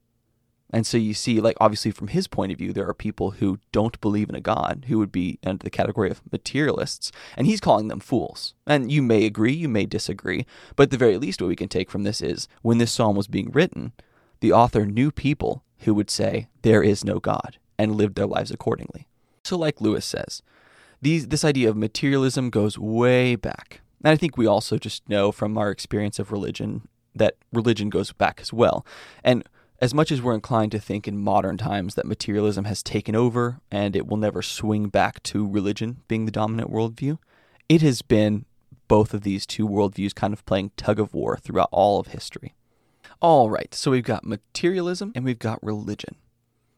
And 0.72 0.86
so 0.86 0.96
you 0.96 1.14
see, 1.14 1.40
like, 1.40 1.56
obviously, 1.60 1.90
from 1.90 2.08
his 2.08 2.28
point 2.28 2.52
of 2.52 2.58
view, 2.58 2.72
there 2.72 2.88
are 2.88 2.94
people 2.94 3.32
who 3.32 3.58
don't 3.72 4.00
believe 4.00 4.28
in 4.28 4.36
a 4.36 4.40
God 4.40 4.86
who 4.88 4.98
would 4.98 5.10
be 5.10 5.38
under 5.44 5.64
the 5.64 5.70
category 5.70 6.10
of 6.10 6.22
materialists, 6.30 7.10
and 7.36 7.46
he's 7.46 7.60
calling 7.60 7.88
them 7.88 7.98
fools. 7.98 8.54
And 8.66 8.92
you 8.92 9.02
may 9.02 9.26
agree, 9.26 9.52
you 9.52 9.68
may 9.68 9.84
disagree, 9.84 10.46
but 10.76 10.84
at 10.84 10.90
the 10.90 10.96
very 10.96 11.18
least, 11.18 11.40
what 11.40 11.48
we 11.48 11.56
can 11.56 11.68
take 11.68 11.90
from 11.90 12.04
this 12.04 12.20
is 12.20 12.46
when 12.62 12.78
this 12.78 12.92
psalm 12.92 13.16
was 13.16 13.26
being 13.26 13.50
written, 13.50 13.92
the 14.40 14.52
author 14.52 14.86
knew 14.86 15.10
people 15.10 15.64
who 15.80 15.94
would 15.94 16.10
say, 16.10 16.48
There 16.62 16.82
is 16.82 17.04
no 17.04 17.18
God, 17.18 17.58
and 17.78 17.96
lived 17.96 18.14
their 18.14 18.26
lives 18.26 18.50
accordingly. 18.52 19.08
So, 19.44 19.56
like 19.56 19.80
Lewis 19.80 20.04
says, 20.04 20.42
these, 21.02 21.28
this 21.28 21.44
idea 21.44 21.68
of 21.68 21.76
materialism 21.76 22.50
goes 22.50 22.78
way 22.78 23.34
back. 23.34 23.80
And 24.04 24.12
I 24.12 24.16
think 24.16 24.36
we 24.36 24.46
also 24.46 24.78
just 24.78 25.08
know 25.08 25.32
from 25.32 25.58
our 25.58 25.70
experience 25.70 26.18
of 26.18 26.30
religion 26.32 26.88
that 27.14 27.36
religion 27.52 27.90
goes 27.90 28.12
back 28.12 28.38
as 28.40 28.52
well. 28.52 28.86
And 29.24 29.44
as 29.80 29.94
much 29.94 30.12
as 30.12 30.20
we're 30.20 30.34
inclined 30.34 30.72
to 30.72 30.78
think 30.78 31.08
in 31.08 31.16
modern 31.16 31.56
times 31.56 31.94
that 31.94 32.06
materialism 32.06 32.66
has 32.66 32.82
taken 32.82 33.16
over 33.16 33.60
and 33.70 33.96
it 33.96 34.06
will 34.06 34.18
never 34.18 34.42
swing 34.42 34.88
back 34.88 35.22
to 35.22 35.48
religion 35.48 36.02
being 36.06 36.26
the 36.26 36.32
dominant 36.32 36.70
worldview, 36.70 37.18
it 37.68 37.80
has 37.80 38.02
been 38.02 38.44
both 38.88 39.14
of 39.14 39.22
these 39.22 39.46
two 39.46 39.66
worldviews 39.66 40.14
kind 40.14 40.34
of 40.34 40.44
playing 40.44 40.72
tug 40.76 41.00
of 41.00 41.14
war 41.14 41.38
throughout 41.38 41.68
all 41.72 41.98
of 41.98 42.08
history. 42.08 42.54
All 43.22 43.48
right, 43.48 43.74
so 43.74 43.90
we've 43.90 44.04
got 44.04 44.24
materialism 44.24 45.12
and 45.14 45.24
we've 45.24 45.38
got 45.38 45.62
religion. 45.62 46.16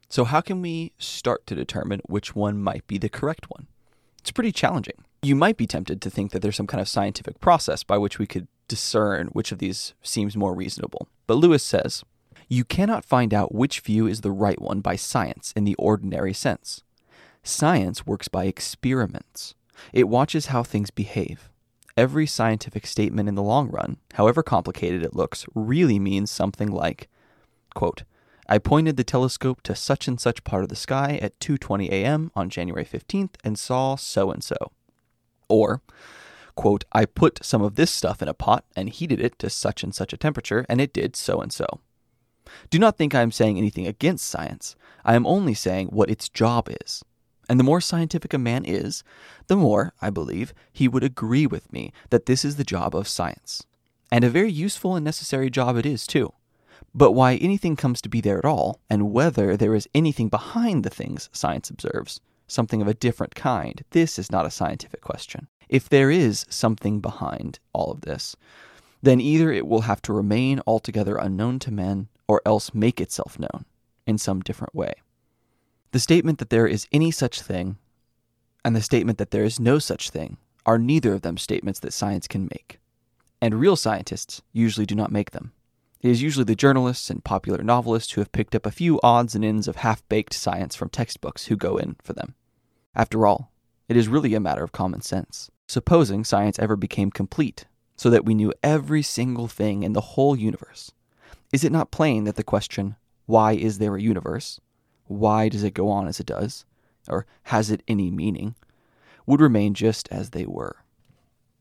So, 0.09 0.25
how 0.25 0.41
can 0.41 0.61
we 0.61 0.93
start 0.99 1.47
to 1.47 1.55
determine 1.55 2.03
which 2.07 2.37
one 2.37 2.63
might 2.63 2.87
be 2.87 2.99
the 2.99 3.09
correct 3.09 3.49
one? 3.49 3.67
It's 4.19 4.31
pretty 4.31 4.53
challenging. 4.53 5.05
You 5.23 5.35
might 5.35 5.57
be 5.57 5.67
tempted 5.67 6.03
to 6.03 6.11
think 6.11 6.33
that 6.33 6.43
there's 6.43 6.57
some 6.57 6.67
kind 6.67 6.81
of 6.81 6.89
scientific 6.89 7.41
process 7.41 7.83
by 7.83 7.97
which 7.97 8.19
we 8.19 8.27
could 8.27 8.47
discern 8.69 9.29
which 9.29 9.53
of 9.53 9.59
these 9.59 9.95
seems 10.03 10.37
more 10.37 10.55
reasonable. 10.55 11.09
But 11.27 11.37
Lewis 11.39 11.65
says 11.65 12.05
you 12.53 12.65
cannot 12.65 13.03
find 13.03 13.33
out 13.33 13.55
which 13.55 13.81
view 13.81 14.07
is 14.07 14.21
the 14.21 14.31
right 14.31 14.61
one 14.61 14.81
by 14.81 14.95
science 14.95 15.55
in 15.57 15.65
the 15.65 15.75
ordinary 15.77 16.35
sense. 16.35 16.83
Science 17.43 18.07
works 18.07 18.29
by 18.29 18.45
experiments. 18.45 19.55
It 19.95 20.07
watches 20.07 20.47
how 20.47 20.63
things 20.63 20.91
behave. 20.91 21.49
Every 21.97 22.27
scientific 22.27 22.87
statement 22.87 23.27
in 23.27 23.37
the 23.37 23.43
long 23.43 23.71
run, 23.71 23.97
however 24.15 24.43
complicated 24.43 25.03
it 25.03 25.17
looks, 25.17 25.47
really 25.55 25.99
means 25.99 26.31
something 26.31 26.71
like, 26.71 27.09
quote, 27.75 28.03
I 28.47 28.59
pointed 28.59 28.99
the 28.99 29.05
telescope 29.05 29.63
to 29.63 29.75
such 29.75 30.07
and 30.07 30.21
such 30.21 30.45
part 30.45 30.63
of 30.63 30.69
the 30.69 30.77
sky 30.77 31.19
at 31.23 31.41
2:20 31.41 31.89
a.m. 31.89 32.31
on 32.35 32.51
January 32.51 32.85
15th 32.85 33.37
and 33.43 33.59
saw 33.59 33.97
so 33.97 34.31
and 34.31 34.45
so. 34.45 34.73
Or, 35.49 35.81
quote, 36.55 36.85
I 36.93 37.07
put 37.07 37.43
some 37.43 37.63
of 37.63 37.77
this 37.77 37.91
stuff 37.91 38.21
in 38.21 38.29
a 38.29 38.35
pot 38.35 38.67
and 38.77 38.91
heated 38.91 39.21
it 39.21 39.39
to 39.39 39.49
such 39.49 39.83
and 39.83 39.95
such 39.95 40.13
a 40.13 40.19
temperature 40.19 40.67
and 40.69 40.83
it 40.83 40.93
did 40.93 41.17
so 41.17 41.41
and 41.41 41.51
so. 41.51 41.81
Do 42.71 42.79
not 42.79 42.97
think 42.97 43.15
I 43.15 43.23
am 43.23 43.33
saying 43.33 43.59
anything 43.59 43.87
against 43.87 44.27
science. 44.27 44.77
I 45.05 45.15
am 45.15 45.27
only 45.27 45.55
saying 45.55 45.89
what 45.89 46.11
its 46.11 46.29
job 46.29 46.69
is. 46.83 47.03
And 47.49 47.59
the 47.59 47.65
more 47.65 47.81
scientific 47.81 48.33
a 48.33 48.39
man 48.39 48.65
is, 48.65 49.03
the 49.49 49.57
more, 49.57 49.93
I 50.01 50.11
believe, 50.11 50.55
he 50.73 50.89
would 50.89 51.05
agree 51.05 51.47
with 51.47 51.73
me 51.73 51.93
that 52.11 52.27
this 52.27 52.45
is 52.45 52.57
the 52.57 52.65
job 52.65 52.95
of 52.95 53.09
science. 53.09 53.67
And 54.11 54.25
a 54.25 54.31
very 54.31 54.51
useful 54.51 54.95
and 54.95 55.05
necessary 55.05 55.51
job 55.51 55.77
it 55.77 55.87
is, 55.87 56.07
too. 56.07 56.33
But 56.95 57.13
why 57.13 57.37
anything 57.37 57.77
comes 57.77 58.01
to 58.03 58.09
be 58.09 58.21
there 58.21 58.39
at 58.39 58.45
all, 58.45 58.81
and 58.89 59.13
whether 59.13 59.57
there 59.57 59.75
is 59.75 59.89
anything 59.95 60.29
behind 60.29 60.85
the 60.85 60.91
things 60.91 61.31
science 61.33 61.71
observes, 61.71 62.21
something 62.47 62.83
of 62.83 62.89
a 62.89 62.95
different 62.95 63.35
kind, 63.35 63.83
this 63.91 64.19
is 64.19 64.31
not 64.31 64.47
a 64.47 64.51
scientific 64.51 65.01
question. 65.01 65.49
If 65.69 65.89
there 65.89 66.11
is 66.11 66.45
something 66.51 67.01
behind 67.01 67.59
all 67.73 67.91
of 67.91 68.03
this, 68.03 68.37
then 69.03 69.21
either 69.21 69.51
it 69.51 69.67
will 69.67 69.83
have 69.83 70.03
to 70.03 70.13
remain 70.13 70.61
altogether 70.67 71.17
unknown 71.17 71.59
to 71.61 71.73
men, 71.73 72.09
or 72.29 72.43
else 72.47 72.75
make 72.75 73.01
itself 73.01 73.39
known 73.39 73.65
in 74.07 74.19
some 74.19 74.41
different 74.41 74.75
way. 74.75 74.95
The 75.93 76.01
statement 76.01 76.39
that 76.39 76.51
there 76.51 76.67
is 76.67 76.87
any 76.93 77.11
such 77.11 77.43
thing 77.43 77.77
and 78.65 78.77
the 78.77 78.81
statement 78.81 79.19
that 79.19 79.31
there 79.31 79.45
is 79.45 79.61
no 79.61 79.79
such 79.79 80.11
thing 80.11 80.37
are 80.65 80.79
neither 80.79 81.13
of 81.13 81.23
them 81.23 81.37
statements 81.37 81.81
that 81.81 81.93
science 81.93 82.29
can 82.29 82.45
make. 82.45 82.79
And 83.41 83.55
real 83.55 83.77
scientists 83.77 84.43
usually 84.53 84.87
do 84.87 84.95
not 84.95 85.11
make 85.11 85.33
them. 85.33 85.53
It 86.01 86.11
is 86.11 86.23
usually 86.23 86.45
the 86.45 86.55
journalists 86.55 87.11
and 87.11 87.25
popular 87.25 87.63
novelists 87.63 88.13
who 88.13 88.21
have 88.21 88.33
picked 88.33 88.55
up 88.55 88.67
a 88.67 88.71
few 88.71 89.01
odds 89.03 89.35
and 89.35 89.45
ends 89.45 89.69
of 89.69 89.77
half 89.77 90.07
baked 90.09 90.35
science 90.35 90.75
from 90.75 90.89
textbooks 90.89 91.47
who 91.47 91.57
go 91.57 91.77
in 91.77 91.97
for 92.03 92.13
them. 92.13 92.35
After 92.95 93.27
all, 93.27 93.53
it 93.89 93.97
is 93.97 94.09
really 94.09 94.35
a 94.35 94.41
matter 94.41 94.65
of 94.65 94.73
common 94.73 95.03
sense. 95.03 95.51
Supposing 95.69 96.25
science 96.25 96.59
ever 96.59 96.77
became 96.77 97.11
complete, 97.11 97.67
so 97.97 98.11
that 98.11 98.25
we 98.25 98.35
knew 98.35 98.53
every 98.63 99.03
single 99.03 99.49
thing 99.49 99.83
in 99.83 99.93
the 99.93 100.01
whole 100.01 100.37
universe, 100.37 100.93
is 101.53 101.65
it 101.65 101.73
not 101.73 101.91
plain 101.91 102.25
that 102.25 102.37
the 102.37 102.43
question, 102.43 102.97
why 103.27 103.53
is 103.53 103.79
there 103.79 103.95
a 103.95 104.03
universe? 104.03 104.61
Why 105.07 105.49
does 105.49 105.63
it 105.63 105.75
go 105.75 105.89
on 105.91 106.09
as 106.09 106.19
it 106.19 106.27
does? 106.27 106.65
Or 107.09 107.27
has 107.45 107.71
it 107.71 107.83
any 107.87 108.11
meaning? 108.11 108.55
would 109.27 109.41
remain 109.41 109.75
just 109.75 110.09
as 110.11 110.31
they 110.31 110.47
were. 110.47 110.77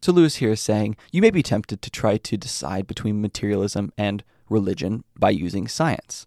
So 0.02 0.12
Lewis 0.12 0.38
here 0.38 0.52
is 0.52 0.62
saying 0.62 0.96
you 1.12 1.22
may 1.22 1.30
be 1.30 1.44
tempted 1.44 1.82
to 1.82 1.90
try 1.90 2.18
to 2.18 2.38
decide 2.38 2.88
between 2.88 3.22
materialism 3.22 3.94
and 3.98 4.24
religion 4.50 5.04
by 5.18 5.30
using 5.30 5.68
science. 5.68 6.26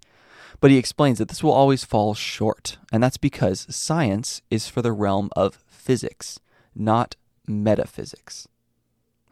But 0.60 0.70
he 0.70 0.78
explains 0.78 1.18
that 1.18 1.28
this 1.28 1.42
will 1.42 1.52
always 1.52 1.84
fall 1.84 2.14
short, 2.14 2.78
and 2.92 3.02
that's 3.02 3.16
because 3.16 3.66
science 3.74 4.40
is 4.50 4.68
for 4.68 4.80
the 4.80 4.92
realm 4.92 5.28
of 5.36 5.62
physics, 5.66 6.38
not 6.74 7.16
metaphysics. 7.46 8.46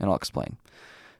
And 0.01 0.11
I'll 0.11 0.17
explain. 0.17 0.57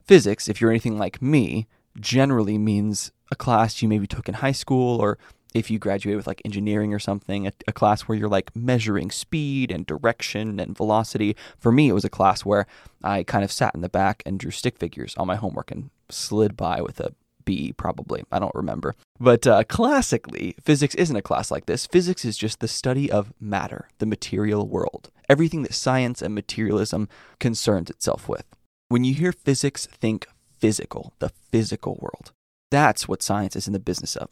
Physics, 0.03 0.49
if 0.49 0.59
you're 0.59 0.69
anything 0.69 0.97
like 0.97 1.21
me, 1.21 1.67
generally 1.99 2.57
means 2.57 3.11
a 3.31 3.35
class 3.35 3.81
you 3.81 3.87
maybe 3.87 4.07
took 4.07 4.27
in 4.27 4.35
high 4.35 4.51
school 4.51 4.99
or 4.99 5.17
if 5.53 5.69
you 5.69 5.79
graduate 5.79 6.15
with 6.15 6.27
like 6.27 6.41
engineering 6.45 6.93
or 6.93 6.99
something, 6.99 7.47
a, 7.47 7.53
a, 7.67 7.71
class 7.71 8.01
where 8.01 8.17
you're 8.17 8.27
like 8.27 8.55
measuring 8.55 9.11
speed 9.11 9.71
and 9.71 9.85
direction 9.85 10.59
and 10.59 10.75
velocity. 10.75 11.35
For 11.59 11.71
me, 11.71 11.89
it 11.89 11.93
was 11.93 12.05
a 12.05 12.09
class 12.09 12.43
where 12.43 12.65
I 13.03 13.23
kind 13.23 13.43
of 13.43 13.51
sat 13.51 13.75
in 13.75 13.81
the 13.81 13.89
back 13.89 14.23
and 14.25 14.39
drew 14.39 14.51
stick 14.51 14.77
figures 14.77 15.13
on 15.15 15.27
my 15.27 15.35
homework 15.35 15.71
and 15.71 15.91
slid 16.09 16.57
by 16.57 16.81
with 16.81 16.99
a 16.99 17.13
B, 17.45 17.73
probably. 17.73 18.23
I 18.31 18.39
don't 18.39 18.55
remember. 18.55 18.95
But 19.19 19.45
uh, 19.45 19.63
classically, 19.65 20.55
physics 20.61 20.95
isn't 20.95 21.15
a 21.15 21.21
class 21.21 21.51
like 21.51 21.65
this. 21.65 21.85
Physics 21.85 22.25
is 22.25 22.37
just 22.37 22.59
the 22.59 22.67
study 22.67 23.11
of 23.11 23.33
matter, 23.39 23.89
the 23.99 24.05
material 24.05 24.67
world, 24.67 25.11
everything 25.29 25.63
that 25.63 25.73
science 25.73 26.21
and 26.21 26.33
materialism 26.33 27.09
concerns 27.39 27.89
itself 27.89 28.29
with. 28.29 28.45
When 28.89 29.03
you 29.03 29.13
hear 29.13 29.31
physics, 29.31 29.87
think 29.87 30.27
physical, 30.63 31.11
the 31.19 31.27
physical 31.51 31.99
world. 31.99 32.31
That's 32.71 33.05
what 33.05 33.21
science 33.21 33.57
is 33.57 33.67
in 33.67 33.73
the 33.73 33.79
business 33.79 34.15
of 34.15 34.29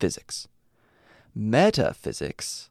physics. 0.00 0.48
Metaphysics 1.34 2.70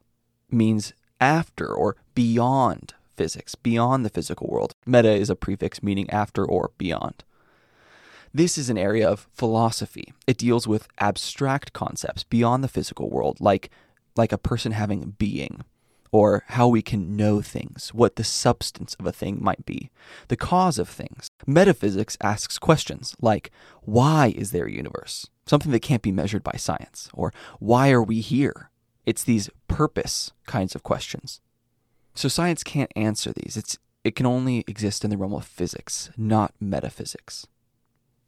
means 0.50 0.92
after 1.20 1.72
or 1.72 1.94
beyond 2.16 2.94
physics, 3.16 3.54
beyond 3.54 4.04
the 4.04 4.10
physical 4.10 4.48
world. 4.48 4.72
Meta 4.84 5.12
is 5.12 5.30
a 5.30 5.36
prefix 5.36 5.84
meaning 5.84 6.10
after 6.10 6.44
or 6.44 6.72
beyond. 6.78 7.22
This 8.34 8.58
is 8.58 8.68
an 8.70 8.76
area 8.76 9.08
of 9.08 9.28
philosophy. 9.32 10.12
It 10.26 10.38
deals 10.38 10.66
with 10.66 10.88
abstract 10.98 11.72
concepts 11.72 12.24
beyond 12.24 12.64
the 12.64 12.74
physical 12.76 13.08
world, 13.08 13.36
like, 13.40 13.70
like 14.16 14.32
a 14.32 14.36
person 14.50 14.72
having 14.72 15.14
being, 15.16 15.62
or 16.12 16.44
how 16.48 16.68
we 16.68 16.82
can 16.82 17.16
know 17.16 17.40
things, 17.40 17.90
what 17.92 18.16
the 18.16 18.24
substance 18.24 18.94
of 18.98 19.06
a 19.06 19.12
thing 19.12 19.38
might 19.40 19.64
be, 19.66 19.90
the 20.28 20.36
cause 20.36 20.78
of 20.78 20.88
things. 20.88 21.28
Metaphysics 21.46 22.16
asks 22.20 22.58
questions 22.58 23.14
like, 23.20 23.50
why 23.82 24.34
is 24.36 24.50
there 24.50 24.66
a 24.66 24.72
universe? 24.72 25.28
Something 25.46 25.72
that 25.72 25.80
can't 25.80 26.02
be 26.02 26.12
measured 26.12 26.42
by 26.42 26.56
science. 26.56 27.08
Or 27.12 27.32
why 27.58 27.90
are 27.90 28.02
we 28.02 28.20
here? 28.20 28.70
It's 29.04 29.22
these 29.22 29.50
purpose 29.68 30.32
kinds 30.46 30.74
of 30.74 30.82
questions. 30.82 31.40
So 32.14 32.28
science 32.28 32.64
can't 32.64 32.92
answer 32.96 33.32
these. 33.32 33.56
It's 33.56 33.78
it 34.02 34.14
can 34.14 34.26
only 34.26 34.62
exist 34.68 35.02
in 35.02 35.10
the 35.10 35.16
realm 35.16 35.34
of 35.34 35.44
physics, 35.44 36.10
not 36.16 36.54
metaphysics. 36.60 37.48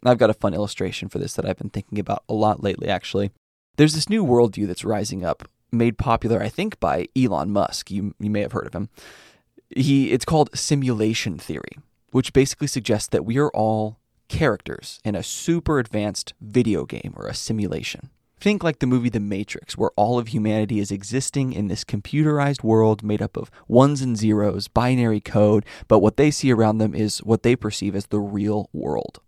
I've 0.05 0.19
got 0.19 0.29
a 0.29 0.35
fun 0.35 0.53
illustration 0.53 1.09
for 1.09 1.19
this 1.19 1.35
that 1.35 1.47
I've 1.47 1.59
been 1.59 1.71
thinking 1.71 2.01
about 2.01 2.25
a 2.29 2.35
lot 2.35 2.63
lately, 2.63 2.89
actually. 2.89 3.31
There's 3.77 3.95
this 3.95 4.09
new 4.09 4.25
worldview 4.25 4.67
that's 4.67 4.85
rising 4.85 5.25
up, 5.25 5.49
made 5.71 5.99
popular, 5.99 6.43
I 6.43 6.49
think, 6.49 6.79
by 6.81 7.09
Elon 7.17 7.51
Musk. 7.51 7.91
You, 7.91 8.15
you 8.19 8.31
may 8.31 8.41
have 8.41 8.53
heard 8.53 8.67
of 8.67 8.75
him. 8.75 8.89
He, 9.71 10.13
it's 10.13 10.25
called 10.25 10.57
simulation 10.57 11.39
theory, 11.39 11.79
which 12.11 12.33
basically 12.33 12.67
suggests 12.67 13.09
that 13.09 13.25
we 13.25 13.39
are 13.39 13.51
all 13.51 13.99
characters 14.29 15.01
in 15.05 15.15
a 15.15 15.23
super 15.23 15.79
advanced 15.79 16.35
video 16.41 16.85
game 16.85 17.15
or 17.17 17.27
a 17.27 17.35
simulation. 17.35 18.11
Think 18.41 18.63
like 18.63 18.79
the 18.79 18.87
movie 18.87 19.09
The 19.09 19.19
Matrix, 19.19 19.77
where 19.77 19.91
all 19.97 20.19
of 20.19 20.29
humanity 20.29 20.79
is 20.79 20.93
existing 20.93 21.53
in 21.53 21.67
this 21.67 21.83
computerized 21.83 22.63
world 22.63 23.03
made 23.03 23.21
up 23.21 23.37
of 23.37 23.51
ones 23.67 24.01
and 24.01 24.17
zeros, 24.17 24.69
binary 24.69 25.21
code, 25.21 25.67
but 25.89 25.99
what 25.99 26.17
they 26.17 26.31
see 26.31 26.53
around 26.53 26.79
them 26.79 26.95
is 26.95 27.19
what 27.19 27.43
they 27.43 27.57
perceive 27.57 27.97
as 27.97 28.07
the 28.07 28.21
real 28.21 28.71
world. 28.73 29.21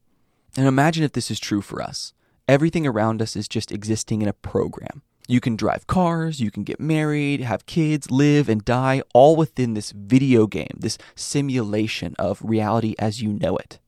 And 0.57 0.67
imagine 0.67 1.03
if 1.03 1.13
this 1.13 1.31
is 1.31 1.41
true 1.41 1.61
for 1.61 1.83
us. 1.83 2.13
Everything 2.47 2.87
around 2.87 3.21
us 3.21 3.35
is 3.35 3.49
just 3.49 3.73
existing 3.73 4.23
in 4.23 4.29
a 4.29 4.33
program. 4.33 5.03
You 5.31 5.39
can 5.39 5.55
drive 5.55 5.87
cars, 5.87 6.41
you 6.41 6.51
can 6.51 6.65
get 6.65 6.81
married, 6.81 7.41
have 7.41 7.65
kids, 7.65 8.11
live 8.11 8.49
and 8.49 8.65
die, 8.65 9.01
all 9.15 9.37
within 9.37 9.75
this 9.75 9.93
video 9.93 10.49
game, 10.49 10.77
this 10.77 10.99
simulation 11.15 12.17
of 12.19 12.43
reality 12.43 12.97
as 12.99 13.23
you 13.23 13.33
know 13.33 13.57
it. 13.57 13.79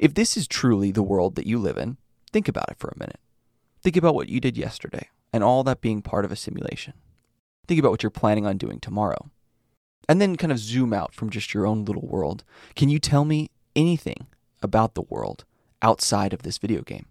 If 0.00 0.14
this 0.14 0.38
is 0.38 0.48
truly 0.48 0.90
the 0.90 1.02
world 1.02 1.34
that 1.34 1.46
you 1.46 1.58
live 1.58 1.76
in, 1.76 1.98
think 2.32 2.48
about 2.48 2.70
it 2.70 2.78
for 2.78 2.88
a 2.88 2.98
minute. 2.98 3.20
Think 3.82 3.98
about 3.98 4.14
what 4.14 4.30
you 4.30 4.40
did 4.40 4.56
yesterday 4.56 5.10
and 5.34 5.44
all 5.44 5.64
that 5.64 5.82
being 5.82 6.00
part 6.00 6.24
of 6.24 6.32
a 6.32 6.36
simulation. 6.36 6.94
Think 7.66 7.78
about 7.78 7.90
what 7.90 8.02
you're 8.02 8.08
planning 8.08 8.46
on 8.46 8.56
doing 8.56 8.80
tomorrow. 8.80 9.28
And 10.08 10.18
then 10.18 10.36
kind 10.36 10.50
of 10.50 10.58
zoom 10.58 10.94
out 10.94 11.12
from 11.12 11.28
just 11.28 11.52
your 11.52 11.66
own 11.66 11.84
little 11.84 12.06
world. 12.06 12.42
Can 12.74 12.88
you 12.88 12.98
tell 12.98 13.26
me 13.26 13.50
anything 13.76 14.28
about 14.62 14.94
the 14.94 15.02
world 15.02 15.44
outside 15.82 16.32
of 16.32 16.40
this 16.40 16.56
video 16.56 16.80
game? 16.80 17.04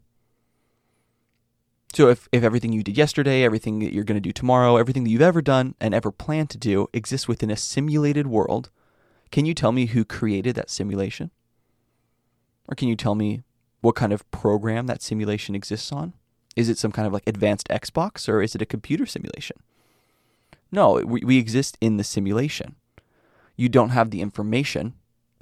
So, 1.94 2.10
if, 2.10 2.28
if 2.32 2.44
everything 2.44 2.74
you 2.74 2.84
did 2.84 2.98
yesterday, 2.98 3.44
everything 3.44 3.80
that 3.80 3.94
you're 3.94 4.04
going 4.04 4.18
to 4.18 4.22
do 4.22 4.34
tomorrow, 4.34 4.76
everything 4.76 5.04
that 5.06 5.10
you've 5.10 5.22
ever 5.22 5.42
done 5.42 5.74
and 5.80 5.94
ever 5.94 6.12
plan 6.12 6.48
to 6.48 6.58
do 6.58 6.90
exists 6.94 7.28
within 7.28 7.50
a 7.50 7.56
simulated 7.56 8.28
world, 8.28 8.70
can 9.32 9.46
you 9.46 9.54
tell 9.54 9.72
me 9.72 9.88
who 9.88 10.04
created 10.04 10.56
that 10.56 10.70
simulation? 10.70 11.32
Or 12.68 12.76
can 12.76 12.88
you 12.88 12.96
tell 12.96 13.16
me 13.16 13.44
what 13.82 13.96
kind 13.96 14.12
of 14.12 14.30
program 14.32 14.88
that 14.88 15.02
simulation 15.02 15.56
exists 15.56 15.92
on? 15.92 16.14
Is 16.56 16.70
it 16.70 16.78
some 16.78 16.92
kind 16.92 17.08
of 17.08 17.14
like 17.14 17.28
advanced 17.28 17.68
Xbox 17.70 18.28
or 18.28 18.42
is 18.42 18.56
it 18.56 18.62
a 18.62 18.66
computer 18.66 19.06
simulation? 19.06 19.58
No, 20.72 21.02
we, 21.06 21.22
we 21.22 21.38
exist 21.38 21.78
in 21.80 21.98
the 21.98 22.04
simulation. 22.04 22.76
You 23.56 23.70
don't 23.70 23.90
have 23.90 24.12
the 24.12 24.22
information 24.22 24.94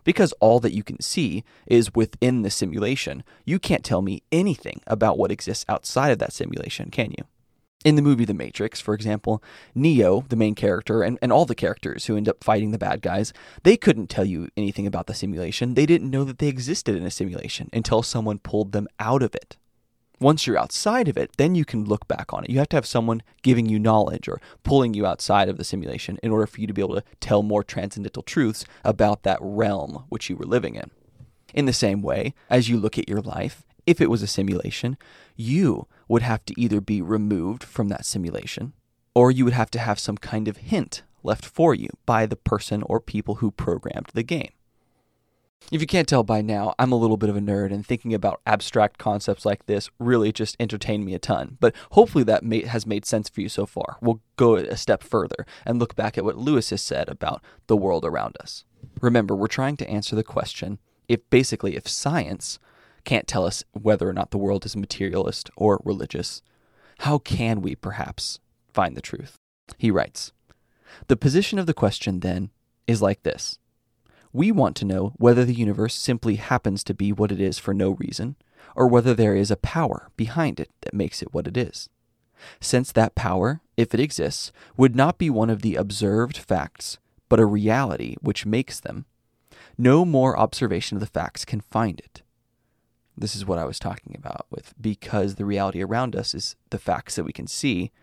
because 0.06 0.32
all 0.40 0.62
that 0.62 0.74
you 0.74 0.84
can 0.84 1.02
see 1.02 1.44
is 1.68 1.94
within 1.94 2.44
the 2.44 2.50
simulation. 2.50 3.26
You 3.44 3.60
can't 3.60 3.84
tell 3.84 4.02
me 4.02 4.24
anything 4.32 4.80
about 4.88 5.18
what 5.18 5.32
exists 5.32 5.66
outside 5.68 6.12
of 6.12 6.20
that 6.20 6.32
simulation, 6.32 6.90
can 6.90 7.12
you? 7.12 7.26
In 7.84 7.96
the 7.96 8.02
movie 8.02 8.26
The 8.26 8.34
Matrix, 8.34 8.80
for 8.82 8.96
example, 8.96 9.44
Neo, 9.76 10.26
the 10.30 10.36
main 10.36 10.56
character, 10.56 11.04
and, 11.04 11.20
and 11.22 11.32
all 11.32 11.46
the 11.46 11.54
characters 11.54 12.06
who 12.06 12.18
end 12.18 12.28
up 12.28 12.44
fighting 12.44 12.72
the 12.72 12.80
bad 12.80 13.02
guys, 13.02 13.32
they 13.62 13.78
couldn't 13.78 14.08
tell 14.08 14.26
you 14.26 14.50
anything 14.58 14.88
about 14.88 15.06
the 15.06 15.14
simulation. 15.14 15.76
They 15.76 15.86
didn't 15.86 16.10
know 16.10 16.24
that 16.24 16.40
they 16.40 16.48
existed 16.48 16.96
in 16.96 17.06
a 17.06 17.12
simulation 17.12 17.70
until 17.74 18.02
someone 18.02 18.40
pulled 18.40 18.72
them 18.72 18.88
out 19.00 19.22
of 19.22 19.36
it. 19.36 19.58
Once 20.20 20.48
you're 20.48 20.58
outside 20.58 21.08
of 21.08 21.18
it, 21.18 21.32
then 21.38 21.56
you 21.56 21.66
can 21.66 21.84
look 21.84 22.08
back 22.08 22.34
on 22.34 22.44
it. 22.44 22.50
You 22.50 22.60
have 22.60 22.70
to 22.70 22.78
have 22.78 22.86
someone 22.86 23.22
giving 23.42 23.68
you 23.68 23.80
knowledge 23.80 24.28
or 24.28 24.40
pulling 24.64 24.94
you 24.94 25.06
outside 25.06 25.50
of 25.50 25.58
the 25.58 25.64
simulation 25.64 26.18
in 26.24 26.32
order 26.32 26.48
for 26.48 26.62
you 26.62 26.68
to 26.68 26.74
be 26.74 26.82
able 26.82 26.96
to 26.96 27.04
tell 27.20 27.44
more 27.44 27.64
transcendental 27.64 28.24
truths 28.24 28.66
about 28.84 29.24
that 29.24 29.40
realm 29.42 30.06
which 30.10 30.30
you 30.30 30.36
were 30.36 30.46
living 30.46 30.76
in. 30.76 30.90
In 31.54 31.66
the 31.66 31.74
same 31.74 32.02
way, 32.02 32.34
as 32.50 32.70
you 32.70 32.78
look 32.78 32.98
at 32.98 33.10
your 33.10 33.22
life, 33.22 33.64
if 33.86 34.02
it 34.02 34.10
was 34.10 34.24
a 34.24 34.28
simulation, 34.28 34.98
you 35.36 35.88
would 36.08 36.22
have 36.22 36.44
to 36.46 36.60
either 36.60 36.82
be 36.82 37.02
removed 37.02 37.64
from 37.64 37.90
that 37.90 38.06
simulation 38.06 38.74
or 39.14 39.32
you 39.32 39.46
would 39.46 39.54
have 39.54 39.72
to 39.72 39.80
have 39.80 40.00
some 40.00 40.18
kind 40.18 40.48
of 40.48 40.58
hint 40.58 41.04
left 41.24 41.46
for 41.46 41.74
you 41.74 41.90
by 42.06 42.26
the 42.26 42.36
person 42.36 42.84
or 42.84 43.00
people 43.00 43.36
who 43.36 43.52
programmed 43.52 44.10
the 44.14 44.24
game. 44.24 44.52
If 45.72 45.82
you 45.82 45.88
can't 45.88 46.08
tell 46.08 46.24
by 46.24 46.42
now, 46.42 46.76
I'm 46.78 46.92
a 46.92 46.98
little 46.98 47.18
bit 47.18 47.30
of 47.30 47.36
a 47.36 47.40
nerd, 47.40 47.74
and 47.74 47.84
thinking 47.84 48.14
about 48.14 48.40
abstract 48.46 49.00
concepts 49.00 49.46
like 49.46 49.66
this 49.66 49.90
really 50.00 50.32
just 50.32 50.56
entertained 50.60 51.06
me 51.06 51.16
a 51.16 51.20
ton. 51.20 51.58
But 51.60 51.74
hopefully 51.92 52.24
that 52.26 52.44
may, 52.44 52.66
has 52.66 52.86
made 52.86 53.04
sense 53.04 53.30
for 53.30 53.42
you 53.42 53.50
so 53.50 53.66
far. 53.66 53.98
We'll 54.00 54.22
go 54.36 54.56
a 54.56 54.78
step 54.78 55.02
further 55.02 55.46
and 55.66 55.80
look 55.80 55.96
back 55.96 56.18
at 56.18 56.24
what 56.24 56.38
Lewis 56.38 56.70
has 56.70 56.82
said 56.82 57.10
about 57.10 57.44
the 57.66 57.76
world 57.76 58.06
around 58.06 58.38
us. 58.40 58.64
Remember, 59.02 59.36
we're 59.36 59.48
trying 59.48 59.76
to 59.78 59.90
answer 59.90 60.16
the 60.16 60.24
question 60.24 60.78
if 61.08 61.28
basically, 61.30 61.76
if 61.76 61.88
science 61.88 62.60
can't 63.04 63.28
tell 63.28 63.46
us 63.46 63.64
whether 63.72 64.08
or 64.08 64.14
not 64.14 64.32
the 64.32 64.38
world 64.38 64.66
is 64.66 64.76
materialist 64.76 65.50
or 65.56 65.82
religious, 65.84 66.44
how 67.00 67.18
can 67.18 67.62
we 67.62 67.76
perhaps 67.76 68.40
find 68.72 68.96
the 68.96 69.02
truth? 69.02 69.36
He 69.78 69.90
writes 69.90 70.32
The 71.08 71.18
position 71.18 71.58
of 71.58 71.66
the 71.66 71.74
question, 71.74 72.20
then, 72.20 72.52
is 72.88 73.02
like 73.02 73.24
this. 73.24 73.58
We 74.36 74.52
want 74.52 74.76
to 74.76 74.86
know 74.86 75.14
whether 75.16 75.46
the 75.46 75.54
universe 75.54 75.96
simply 75.96 76.36
happens 76.36 76.84
to 76.84 76.94
be 76.94 77.14
what 77.14 77.32
it 77.32 77.40
is 77.40 77.58
for 77.58 77.74
no 77.74 77.92
reason, 77.92 78.36
or 78.76 78.86
whether 78.86 79.14
there 79.14 79.34
is 79.34 79.50
a 79.50 79.56
power 79.56 80.10
behind 80.18 80.60
it 80.60 80.70
that 80.82 80.94
makes 80.94 81.22
it 81.22 81.34
what 81.34 81.48
it 81.48 81.56
is. 81.56 81.88
Since 82.60 82.92
that 82.92 83.16
power, 83.16 83.62
if 83.78 83.94
it 83.94 84.02
exists, 84.02 84.52
would 84.76 84.94
not 84.94 85.18
be 85.18 85.30
one 85.30 85.50
of 85.50 85.62
the 85.62 85.76
observed 85.76 86.36
facts, 86.36 86.98
but 87.30 87.40
a 87.40 87.46
reality 87.46 88.18
which 88.20 88.46
makes 88.46 88.78
them, 88.78 89.06
no 89.78 90.04
more 90.04 90.38
observation 90.38 90.98
of 90.98 91.00
the 91.00 91.08
facts 91.08 91.46
can 91.46 91.62
find 91.62 92.02
it. 92.02 92.22
This 93.18 93.38
is 93.38 93.46
what 93.46 93.58
I 93.58 93.64
was 93.64 93.80
talking 93.80 94.18
about 94.18 94.48
with 94.50 94.74
because 94.82 95.36
the 95.36 95.46
reality 95.46 95.82
around 95.82 96.14
us 96.14 96.36
is 96.36 96.58
the 96.72 96.78
facts 96.78 97.16
that 97.16 97.24
we 97.24 97.32
can 97.32 97.48
see, 97.48 97.94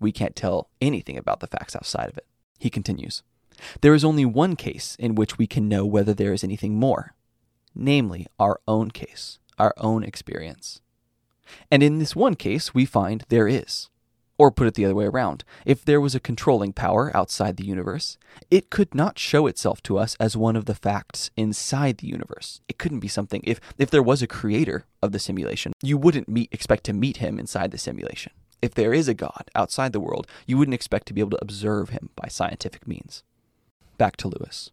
we 0.00 0.10
can't 0.10 0.34
tell 0.34 0.70
anything 0.80 1.18
about 1.18 1.40
the 1.40 1.46
facts 1.46 1.76
outside 1.76 2.08
of 2.08 2.16
it. 2.16 2.26
He 2.58 2.70
continues. 2.70 3.22
There 3.80 3.94
is 3.94 4.04
only 4.04 4.24
one 4.24 4.56
case 4.56 4.96
in 4.98 5.14
which 5.14 5.38
we 5.38 5.46
can 5.46 5.68
know 5.68 5.84
whether 5.84 6.14
there 6.14 6.32
is 6.32 6.44
anything 6.44 6.76
more, 6.78 7.14
namely 7.74 8.26
our 8.38 8.60
own 8.66 8.90
case, 8.90 9.38
our 9.58 9.74
own 9.76 10.02
experience. 10.02 10.80
And 11.70 11.82
in 11.82 11.98
this 11.98 12.16
one 12.16 12.34
case, 12.34 12.74
we 12.74 12.84
find 12.84 13.24
there 13.28 13.48
is. 13.48 13.88
Or 14.38 14.50
put 14.50 14.66
it 14.66 14.74
the 14.74 14.84
other 14.84 14.94
way 14.94 15.04
around, 15.04 15.44
if 15.64 15.84
there 15.84 16.00
was 16.00 16.14
a 16.14 16.20
controlling 16.20 16.72
power 16.72 17.14
outside 17.14 17.56
the 17.56 17.66
universe, 17.66 18.16
it 18.50 18.70
could 18.70 18.94
not 18.94 19.18
show 19.18 19.46
itself 19.46 19.82
to 19.84 19.98
us 19.98 20.16
as 20.18 20.36
one 20.36 20.56
of 20.56 20.64
the 20.64 20.74
facts 20.74 21.30
inside 21.36 21.98
the 21.98 22.08
universe. 22.08 22.60
It 22.66 22.78
couldn't 22.78 23.00
be 23.00 23.08
something 23.08 23.42
if 23.44 23.60
if 23.78 23.90
there 23.90 24.02
was 24.02 24.22
a 24.22 24.26
creator 24.26 24.86
of 25.02 25.12
the 25.12 25.18
simulation, 25.18 25.74
you 25.82 25.96
wouldn't 25.96 26.28
meet 26.28 26.48
expect 26.50 26.84
to 26.84 26.92
meet 26.92 27.18
him 27.18 27.38
inside 27.38 27.70
the 27.70 27.78
simulation. 27.78 28.32
If 28.60 28.74
there 28.74 28.94
is 28.94 29.06
a 29.06 29.14
god 29.14 29.50
outside 29.54 29.92
the 29.92 30.00
world, 30.00 30.26
you 30.46 30.56
wouldn't 30.56 30.74
expect 30.74 31.06
to 31.08 31.12
be 31.14 31.20
able 31.20 31.32
to 31.32 31.42
observe 31.42 31.90
him 31.90 32.08
by 32.16 32.28
scientific 32.28 32.88
means 32.88 33.22
back 34.02 34.16
to 34.16 34.26
Lewis. 34.26 34.72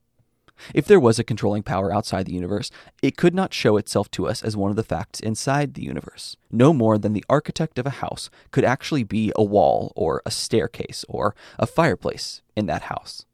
If 0.74 0.88
there 0.88 1.00
was 1.00 1.20
a 1.20 1.24
controlling 1.24 1.62
power 1.62 1.94
outside 1.94 2.26
the 2.26 2.34
universe, 2.34 2.72
it 3.04 3.16
could 3.16 3.36
not 3.36 3.54
show 3.54 3.78
itself 3.78 4.10
to 4.10 4.28
us 4.28 4.42
as 4.42 4.58
one 4.58 4.72
of 4.72 4.76
the 4.76 4.82
facts 4.82 5.20
inside 5.20 5.76
the 5.76 5.84
universe, 5.84 6.36
no 6.50 6.74
more 6.74 6.98
than 6.98 7.14
the 7.14 7.24
architect 7.30 7.78
of 7.78 7.86
a 7.86 8.02
house 8.02 8.32
could 8.50 8.66
actually 8.66 9.04
be 9.04 9.32
a 9.36 9.44
wall 9.44 9.94
or 9.96 10.24
a 10.26 10.32
staircase 10.32 11.06
or 11.08 11.36
a 11.60 11.68
fireplace 11.68 12.42
in 12.56 12.66
that 12.66 12.82
house. 12.94 13.28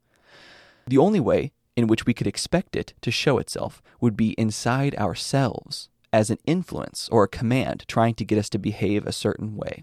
The 0.86 0.98
only 0.98 1.18
way 1.18 1.52
in 1.76 1.86
which 1.86 2.04
we 2.04 2.12
could 2.12 2.26
expect 2.26 2.76
it 2.76 2.92
to 3.00 3.10
show 3.10 3.38
itself 3.38 3.82
would 3.98 4.18
be 4.18 4.32
inside 4.32 4.94
ourselves, 4.96 5.88
as 6.12 6.28
an 6.28 6.40
influence 6.44 7.08
or 7.10 7.24
a 7.24 7.38
command 7.38 7.86
trying 7.88 8.12
to 8.16 8.24
get 8.26 8.36
us 8.36 8.50
to 8.50 8.58
behave 8.58 9.06
a 9.06 9.12
certain 9.12 9.56
way. 9.56 9.82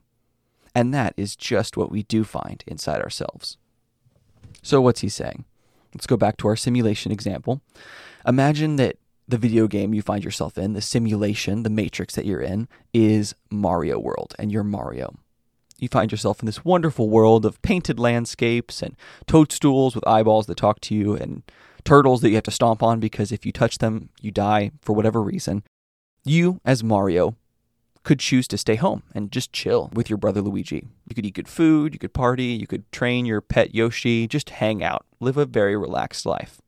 And 0.76 0.94
that 0.94 1.16
is 1.18 1.36
just 1.36 1.76
what 1.76 1.92
we 1.92 2.04
do 2.04 2.24
find 2.24 2.64
inside 2.68 3.02
ourselves. 3.02 3.58
So, 4.62 4.80
what's 4.80 5.02
he 5.02 5.10
saying? 5.10 5.46
Let's 5.94 6.08
go 6.08 6.18
back 6.18 6.38
to 6.38 6.48
our 6.48 6.56
simulation 6.56 7.12
example. 7.12 7.62
Imagine 8.26 8.78
that 8.78 8.98
the 9.28 9.38
video 9.38 9.68
game 9.68 9.94
you 9.94 10.02
find 10.02 10.24
yourself 10.24 10.58
in, 10.58 10.74
the 10.74 10.82
simulation, 10.82 11.64
the 11.64 11.70
matrix 11.70 12.16
that 12.16 12.26
you're 12.26 12.42
in, 12.42 12.68
is 12.94 13.36
Mario 13.50 14.00
World, 14.00 14.36
and 14.38 14.52
you're 14.52 14.64
Mario. 14.64 15.16
You 15.80 15.88
find 15.88 16.12
yourself 16.12 16.42
in 16.42 16.46
this 16.46 16.64
wonderful 16.66 17.10
world 17.10 17.46
of 17.46 17.62
painted 17.62 18.00
landscapes 18.00 18.82
and 18.82 18.96
toadstools 19.28 19.96
with 19.96 20.08
eyeballs 20.08 20.46
that 20.48 20.58
talk 20.58 20.80
to 20.82 20.96
you, 20.96 21.16
and 21.16 21.44
turtles 21.84 22.22
that 22.22 22.30
you 22.30 22.36
have 22.36 22.44
to 22.44 22.52
stomp 22.52 22.82
on 22.82 23.00
because 23.00 23.32
if 23.32 23.46
you 23.46 23.52
touch 23.52 23.80
them, 23.80 24.10
you 24.22 24.32
die 24.32 24.72
for 24.82 24.94
whatever 24.94 25.22
reason. 25.22 25.64
You, 26.24 26.62
as 26.64 26.84
Mario, 26.84 27.36
could 28.04 28.20
choose 28.20 28.48
to 28.50 28.58
stay 28.58 28.76
home 28.76 29.04
and 29.16 29.32
just 29.32 29.54
chill 29.54 29.90
with 29.94 30.10
your 30.10 30.18
brother 30.18 30.42
Luigi. 30.42 30.88
You 31.08 31.16
could 31.16 31.26
eat 31.26 31.36
good 31.36 31.48
food, 31.48 31.94
you 31.94 32.00
could 32.00 32.14
party, 32.14 32.46
you 32.46 32.68
could 32.68 32.92
train 32.92 33.26
your 33.26 33.42
pet 33.42 33.74
Yoshi, 33.74 34.28
just 34.28 34.52
hang 34.52 34.84
out, 34.84 35.06
live 35.20 35.38
a 35.38 35.46
very 35.46 35.76
relaxed 35.76 36.26
life. 36.26 36.62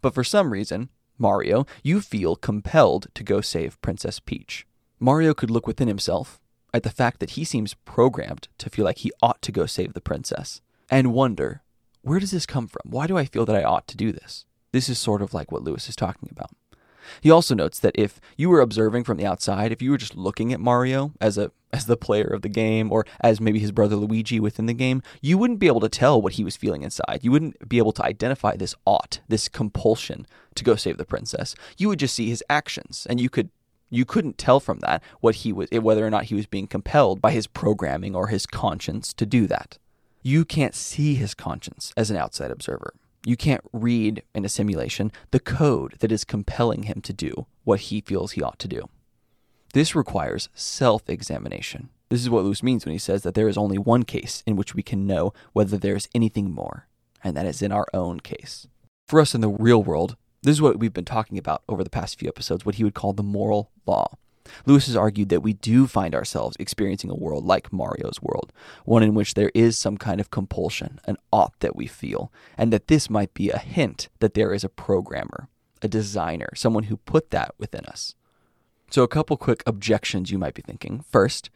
But 0.00 0.14
for 0.14 0.24
some 0.24 0.52
reason, 0.52 0.88
Mario, 1.18 1.66
you 1.82 2.00
feel 2.00 2.36
compelled 2.36 3.06
to 3.14 3.22
go 3.22 3.40
save 3.40 3.80
Princess 3.80 4.20
Peach. 4.20 4.66
Mario 4.98 5.34
could 5.34 5.50
look 5.50 5.66
within 5.66 5.88
himself 5.88 6.40
at 6.74 6.82
the 6.82 6.90
fact 6.90 7.20
that 7.20 7.30
he 7.30 7.44
seems 7.44 7.74
programmed 7.84 8.48
to 8.58 8.68
feel 8.68 8.84
like 8.84 8.98
he 8.98 9.12
ought 9.22 9.40
to 9.42 9.52
go 9.52 9.66
save 9.66 9.94
the 9.94 10.00
princess 10.00 10.60
and 10.90 11.12
wonder, 11.12 11.62
where 12.02 12.20
does 12.20 12.30
this 12.30 12.46
come 12.46 12.66
from? 12.66 12.82
Why 12.84 13.06
do 13.06 13.16
I 13.16 13.24
feel 13.24 13.46
that 13.46 13.56
I 13.56 13.64
ought 13.64 13.88
to 13.88 13.96
do 13.96 14.12
this? 14.12 14.44
This 14.72 14.88
is 14.88 14.98
sort 14.98 15.22
of 15.22 15.32
like 15.32 15.50
what 15.50 15.62
Lewis 15.62 15.88
is 15.88 15.96
talking 15.96 16.28
about. 16.30 16.50
He 17.20 17.30
also 17.30 17.54
notes 17.54 17.78
that 17.80 17.94
if 17.94 18.20
you 18.36 18.48
were 18.48 18.60
observing 18.60 19.04
from 19.04 19.16
the 19.16 19.26
outside, 19.26 19.72
if 19.72 19.82
you 19.82 19.90
were 19.90 19.96
just 19.96 20.16
looking 20.16 20.52
at 20.52 20.60
Mario 20.60 21.12
as 21.20 21.38
a 21.38 21.52
as 21.72 21.86
the 21.86 21.96
player 21.96 22.26
of 22.26 22.42
the 22.42 22.48
game 22.48 22.90
or 22.90 23.04
as 23.20 23.40
maybe 23.40 23.58
his 23.58 23.72
brother 23.72 23.96
Luigi 23.96 24.40
within 24.40 24.66
the 24.66 24.72
game, 24.72 25.02
you 25.20 25.36
wouldn't 25.36 25.58
be 25.58 25.66
able 25.66 25.80
to 25.80 25.88
tell 25.88 26.20
what 26.22 26.34
he 26.34 26.44
was 26.44 26.56
feeling 26.56 26.82
inside. 26.82 27.20
You 27.22 27.30
wouldn't 27.30 27.68
be 27.68 27.78
able 27.78 27.92
to 27.92 28.04
identify 28.04 28.56
this 28.56 28.74
ought, 28.86 29.20
this 29.28 29.48
compulsion 29.48 30.26
to 30.54 30.64
go 30.64 30.76
save 30.76 30.96
the 30.96 31.04
princess. 31.04 31.54
You 31.76 31.88
would 31.88 31.98
just 31.98 32.14
see 32.14 32.30
his 32.30 32.42
actions 32.48 33.06
and 33.10 33.20
you 33.20 33.28
could 33.28 33.50
you 33.90 34.04
couldn't 34.04 34.38
tell 34.38 34.58
from 34.58 34.80
that 34.80 35.02
what 35.20 35.36
he 35.36 35.52
was 35.52 35.68
eh, 35.70 35.78
whether 35.78 36.06
or 36.06 36.10
not 36.10 36.24
he 36.24 36.34
was 36.34 36.46
being 36.46 36.66
compelled 36.66 37.20
by 37.20 37.32
his 37.32 37.46
programming 37.46 38.16
or 38.16 38.28
his 38.28 38.46
conscience 38.46 39.12
to 39.14 39.26
do 39.26 39.46
that. 39.46 39.78
You 40.22 40.44
can't 40.44 40.74
see 40.74 41.14
his 41.14 41.34
conscience 41.34 41.92
as 41.96 42.10
an 42.10 42.16
outside 42.16 42.50
observer. 42.50 42.94
You 43.26 43.36
can't 43.36 43.64
read 43.72 44.22
in 44.36 44.44
a 44.44 44.48
simulation 44.48 45.10
the 45.32 45.40
code 45.40 45.96
that 45.98 46.12
is 46.12 46.22
compelling 46.22 46.84
him 46.84 47.00
to 47.00 47.12
do 47.12 47.46
what 47.64 47.80
he 47.80 48.00
feels 48.00 48.32
he 48.32 48.42
ought 48.42 48.60
to 48.60 48.68
do. 48.68 48.88
This 49.74 49.96
requires 49.96 50.48
self 50.54 51.10
examination. 51.10 51.88
This 52.08 52.20
is 52.20 52.30
what 52.30 52.44
Lewis 52.44 52.62
means 52.62 52.86
when 52.86 52.92
he 52.92 53.00
says 53.00 53.24
that 53.24 53.34
there 53.34 53.48
is 53.48 53.58
only 53.58 53.78
one 53.78 54.04
case 54.04 54.44
in 54.46 54.54
which 54.54 54.76
we 54.76 54.82
can 54.84 55.08
know 55.08 55.32
whether 55.52 55.76
there 55.76 55.96
is 55.96 56.08
anything 56.14 56.52
more, 56.52 56.86
and 57.24 57.36
that 57.36 57.46
is 57.46 57.62
in 57.62 57.72
our 57.72 57.88
own 57.92 58.20
case. 58.20 58.68
For 59.08 59.20
us 59.20 59.34
in 59.34 59.40
the 59.40 59.48
real 59.48 59.82
world, 59.82 60.16
this 60.44 60.52
is 60.52 60.62
what 60.62 60.78
we've 60.78 60.92
been 60.92 61.04
talking 61.04 61.36
about 61.36 61.64
over 61.68 61.82
the 61.82 61.90
past 61.90 62.20
few 62.20 62.28
episodes, 62.28 62.64
what 62.64 62.76
he 62.76 62.84
would 62.84 62.94
call 62.94 63.12
the 63.12 63.24
moral 63.24 63.72
law. 63.86 64.18
Lewis 64.64 64.86
has 64.86 64.96
argued 64.96 65.28
that 65.28 65.42
we 65.42 65.52
do 65.52 65.86
find 65.86 66.14
ourselves 66.14 66.56
experiencing 66.58 67.10
a 67.10 67.14
world 67.14 67.44
like 67.44 67.72
Mario's 67.72 68.20
world, 68.22 68.52
one 68.84 69.02
in 69.02 69.14
which 69.14 69.34
there 69.34 69.50
is 69.54 69.78
some 69.78 69.96
kind 69.96 70.20
of 70.20 70.30
compulsion, 70.30 71.00
an 71.04 71.16
ought 71.32 71.58
that 71.60 71.76
we 71.76 71.86
feel, 71.86 72.32
and 72.56 72.72
that 72.72 72.88
this 72.88 73.10
might 73.10 73.32
be 73.34 73.50
a 73.50 73.58
hint 73.58 74.08
that 74.20 74.34
there 74.34 74.52
is 74.52 74.64
a 74.64 74.68
programmer, 74.68 75.48
a 75.82 75.88
designer, 75.88 76.48
someone 76.54 76.84
who 76.84 76.96
put 76.96 77.30
that 77.30 77.54
within 77.58 77.84
us. 77.86 78.14
So, 78.90 79.02
a 79.02 79.08
couple 79.08 79.36
quick 79.36 79.62
objections 79.66 80.30
you 80.30 80.38
might 80.38 80.54
be 80.54 80.62
thinking. 80.62 81.04
First, 81.10 81.50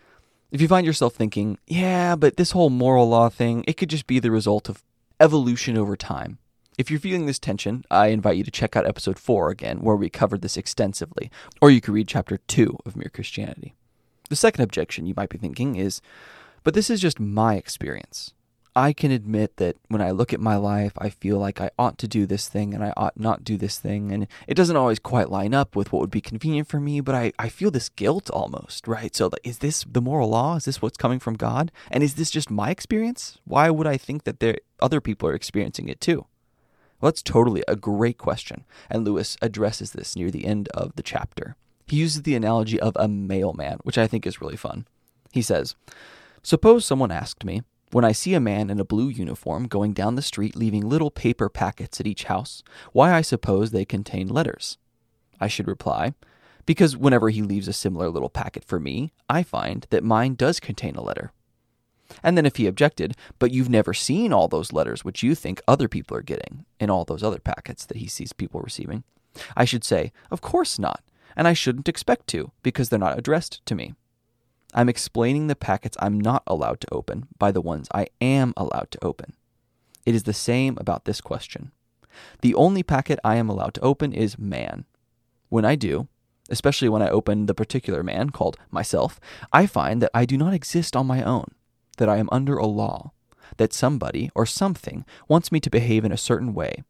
if 0.51 0.61
you 0.61 0.67
find 0.67 0.85
yourself 0.85 1.15
thinking, 1.15 1.59
yeah, 1.67 2.17
but 2.17 2.37
this 2.37 2.51
whole 2.51 2.71
moral 2.71 3.09
law 3.09 3.29
thing, 3.29 3.65
it 3.69 3.77
could 3.77 3.91
just 3.91 4.07
be 4.07 4.19
the 4.19 4.33
result 4.33 4.69
of 4.69 4.83
evolution 5.21 5.79
over 5.79 5.97
time. 5.97 6.39
If 6.81 6.91
you're 6.91 6.99
feeling 6.99 7.27
this 7.27 7.39
tension, 7.39 7.85
I 7.91 8.07
invite 8.07 8.39
you 8.39 8.43
to 8.43 8.51
check 8.51 8.75
out 8.75 8.87
episode 8.87 9.19
4 9.19 9.51
again, 9.51 9.81
where 9.83 9.97
we 9.97 10.09
covered 10.09 10.41
this 10.41 10.57
extensively, 10.57 11.31
or 11.61 11.71
you 11.71 11.83
could 11.83 11.93
read 11.93 12.09
chapter 12.09 12.39
2 12.39 12.79
of 12.87 12.97
Mere 12.97 13.11
Christianity. 13.13 13.75
The 14.31 14.37
second 14.37 14.65
objection 14.65 15.05
you 15.05 15.13
might 15.15 15.29
be 15.29 15.37
thinking 15.37 15.77
is, 15.77 16.01
but 16.65 16.73
this 16.73 16.89
is 16.89 16.99
just 16.99 17.21
my 17.21 17.57
experience. 17.57 18.33
I 18.75 18.95
can 18.95 19.11
admit 19.11 19.59
that 19.59 19.77
when 19.89 20.01
I 20.01 20.11
look 20.11 20.33
at 20.33 20.41
my 20.41 20.57
life, 20.57 20.93
I 20.97 21.11
feel 21.11 21.37
like 21.37 21.61
I 21.61 21.69
ought 21.79 21.99
to 21.99 22.09
do 22.09 22.25
this 22.25 22.49
thing 22.49 22.73
and 22.73 22.83
I 22.83 22.95
ought 22.97 23.21
not 23.21 23.45
do 23.45 23.59
this 23.59 23.79
thing. 23.79 24.11
And 24.11 24.27
it 24.47 24.55
doesn't 24.55 24.77
always 24.77 24.99
quite 24.99 25.29
line 25.29 25.53
up 25.53 25.77
with 25.77 25.93
what 25.93 26.01
would 26.01 26.11
be 26.11 26.23
convenient 26.23 26.67
for 26.67 26.81
me, 26.81 27.03
but 27.03 27.15
I, 27.15 27.35
I 27.39 27.51
feel 27.51 27.71
this 27.71 27.91
guilt 27.91 28.31
almost, 28.31 28.89
right? 28.89 29.15
So, 29.15 29.31
is 29.45 29.59
this 29.59 29.85
the 29.87 30.01
moral 30.01 30.31
law? 30.31 30.57
Is 30.57 30.65
this 30.65 30.81
what's 30.81 30.97
coming 30.97 31.19
from 31.19 31.35
God? 31.35 31.73
And 31.91 32.03
is 32.03 32.15
this 32.15 32.31
just 32.31 32.51
my 32.51 32.71
experience? 32.71 33.37
Why 33.45 33.69
would 33.69 33.87
I 33.87 33.99
think 33.99 34.25
that 34.25 34.41
there, 34.41 34.57
other 34.81 35.03
people 35.03 35.29
are 35.29 35.35
experiencing 35.35 35.91
it 35.91 36.01
too? 36.01 36.25
Well, 37.01 37.11
that's 37.11 37.23
totally 37.23 37.63
a 37.67 37.77
great 37.77 38.19
question, 38.19 38.65
and 38.91 39.05
Lewis 39.05 39.37
addresses 39.41 39.93
this 39.93 40.17
near 40.17 40.31
the 40.31 40.45
end 40.45 40.69
of 40.69 40.95
the 40.97 41.03
chapter. 41.03 41.57
He 41.87 41.97
uses 41.97 42.23
the 42.23 42.35
analogy 42.37 42.79
of 42.79 42.97
a 42.97 43.09
mailman, 43.09 43.79
which 43.83 43.99
I 43.99 44.07
think 44.07 44.27
is 44.27 44.41
really 44.41 44.57
fun. 44.57 44.87
He 45.33 45.43
says, 45.43 45.75
Suppose 46.43 46.85
someone 46.85 47.11
asked 47.11 47.45
me, 47.45 47.63
when 47.93 48.05
I 48.05 48.13
see 48.13 48.35
a 48.35 48.41
man 48.41 48.71
in 48.71 48.79
a 48.79 48.85
blue 48.85 49.09
uniform 49.09 49.67
going 49.67 49.93
down 49.95 50.15
the 50.15 50.23
street 50.23 50.55
leaving 50.55 50.89
little 50.89 51.11
paper 51.11 51.49
packets 51.49 51.99
at 51.99 52.07
each 52.07 52.25
house, 52.25 52.63
why 52.93 53.13
I 53.13 53.21
suppose 53.21 53.71
they 53.71 53.85
contain 53.85 54.29
letters. 54.29 54.79
I 55.41 55.49
should 55.49 55.67
reply, 55.67 56.15
because 56.67 56.97
whenever 56.97 57.31
he 57.31 57.43
leaves 57.43 57.67
a 57.67 57.73
similar 57.73 58.09
little 58.09 58.29
packet 58.29 58.65
for 58.65 58.79
me, 58.79 59.13
I 59.29 59.43
find 59.43 59.87
that 59.91 60.05
mine 60.05 60.35
does 60.35 60.61
contain 60.61 60.95
a 60.95 61.03
letter. 61.03 61.33
And 62.23 62.37
then 62.37 62.47
if 62.47 62.57
he 62.57 62.67
objected, 62.67 63.17
but 63.39 63.51
you've 63.51 63.69
never 63.69 63.95
seen 63.95 64.33
all 64.33 64.49
those 64.49 64.73
letters 64.73 65.05
which 65.05 65.23
you 65.23 65.35
think 65.35 65.61
other 65.67 65.89
people 65.89 66.17
are 66.17 66.23
getting 66.23 66.65
in 66.79 66.91
all 66.91 67.05
those 67.05 67.23
other 67.23 67.39
packets 67.39 67.87
that 67.87 67.99
he 67.99 68.07
sees 68.07 68.33
people 68.33 68.61
receiving, 68.61 69.05
I 69.57 69.65
should 69.65 69.85
say, 69.85 70.13
Of 70.31 70.41
course 70.41 70.79
not, 70.79 71.03
and 71.37 71.47
I 71.47 71.53
shouldn't 71.53 71.89
expect 71.89 72.27
to, 72.29 72.53
because 72.63 72.89
they're 72.89 72.99
not 72.99 73.19
addressed 73.19 73.65
to 73.67 73.75
me. 73.75 73.95
I'm 74.73 74.89
explaining 74.89 75.47
the 75.47 75.57
packets 75.57 75.97
I'm 76.01 76.21
not 76.21 76.43
allowed 76.47 76.81
to 76.83 76.95
open 76.95 77.27
by 77.39 77.51
the 77.51 77.61
ones 77.61 77.89
I 77.93 78.07
am 78.21 78.55
allowed 78.57 78.91
to 78.93 79.05
open. 79.05 79.35
It 80.07 80.15
is 80.15 80.23
the 80.23 80.33
same 80.33 80.77
about 80.79 81.05
this 81.05 81.21
question. 81.21 81.73
The 82.41 82.55
only 82.55 82.83
packet 82.83 83.19
I 83.25 83.37
am 83.37 83.49
allowed 83.49 83.75
to 83.75 83.81
open 83.81 84.13
is 84.13 84.39
man. 84.39 84.85
When 85.49 85.65
I 85.65 85.75
do, 85.75 86.09
especially 86.49 86.89
when 86.89 87.03
I 87.03 87.09
open 87.09 87.47
the 87.47 87.55
particular 87.55 88.03
man 88.03 88.31
called 88.31 88.57
myself, 88.71 89.21
I 89.53 89.67
find 89.67 90.01
that 90.03 90.11
I 90.15 90.25
do 90.25 90.37
not 90.37 90.55
exist 90.55 90.97
on 90.97 91.07
my 91.07 91.23
own 91.23 91.47
that 92.01 92.09
I 92.09 92.17
am 92.17 92.31
under 92.33 92.57
a 92.57 92.67
law, 92.67 93.13
that 93.59 93.75
somebody 93.75 94.31
or 94.35 94.47
something 94.47 95.05
wants 95.29 95.53
me 95.53 95.61
to 95.61 95.71
behave 95.71 96.05
in 96.05 96.13
a 96.13 96.17
certain 96.17 96.55
way. 96.55 96.83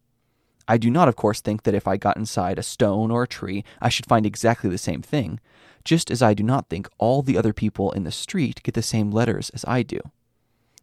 I 0.69 0.79
do 0.79 0.89
not, 0.89 1.09
of 1.09 1.17
course, 1.17 1.41
think 1.41 1.65
that 1.65 1.75
if 1.75 1.89
I 1.89 1.97
got 1.97 2.17
inside 2.17 2.57
a 2.57 2.63
stone 2.63 3.11
or 3.11 3.25
a 3.25 3.29
tree, 3.29 3.65
I 3.83 3.89
should 3.89 4.07
find 4.07 4.25
exactly 4.25 4.71
the 4.71 4.79
same 4.79 5.03
thing, 5.03 5.41
just 5.85 6.13
as 6.13 6.23
I 6.23 6.33
do 6.33 6.45
not 6.45 6.69
think 6.69 6.89
all 6.97 7.23
the 7.23 7.37
other 7.37 7.53
people 7.53 7.91
in 7.91 8.05
the 8.05 8.13
street 8.13 8.63
get 8.63 8.75
the 8.75 8.83
same 8.83 9.11
letters 9.11 9.51
as 9.51 9.65
I 9.67 9.83
do. 9.83 9.99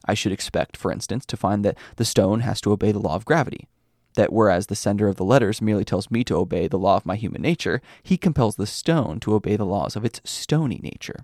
I 0.04 0.14
should 0.14 0.34
expect, 0.34 0.76
for 0.76 0.92
instance, 0.92 1.26
to 1.28 1.38
find 1.38 1.64
that 1.64 1.78
the 1.96 2.06
stone 2.06 2.42
has 2.42 2.60
to 2.62 2.74
obey 2.74 2.92
the 2.92 3.00
law 3.00 3.16
of 3.16 3.24
gravity, 3.24 3.70
that 4.16 4.34
whereas 4.34 4.68
the 4.68 4.76
sender 4.76 5.08
of 5.08 5.16
the 5.16 5.24
letters 5.24 5.62
merely 5.62 5.86
tells 5.86 6.12
me 6.12 6.26
to 6.26 6.36
obey 6.36 6.68
the 6.68 6.78
law 6.78 6.98
of 6.98 7.06
my 7.06 7.16
human 7.16 7.42
nature, 7.42 7.82
he 8.04 8.18
compels 8.18 8.58
the 8.58 8.68
stone 8.68 9.22
to 9.22 9.36
obey 9.36 9.56
the 9.56 9.66
laws 9.66 9.96
of 9.96 10.04
its 10.04 10.20
stony 10.26 10.82
nature 10.84 11.24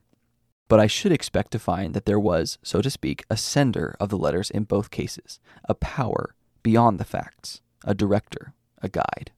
but 0.73 0.79
I 0.79 0.87
should 0.87 1.11
expect 1.11 1.51
to 1.51 1.59
find 1.59 1.93
that 1.93 2.07
there 2.07 2.19
was, 2.19 2.57
so 2.63 2.81
to 2.81 2.89
speak, 2.89 3.25
a 3.29 3.37
sender 3.37 3.95
of 3.99 4.09
the 4.09 4.17
letters 4.17 4.49
in 4.49 4.63
both 4.63 4.89
cases, 4.89 5.39
a 5.65 5.75
power 5.75 6.33
beyond 6.63 6.99
the 6.99 7.03
facts, 7.03 7.61
a 7.85 7.93
director, 7.93 8.55
a 8.81 8.89
guide. 8.89 9.29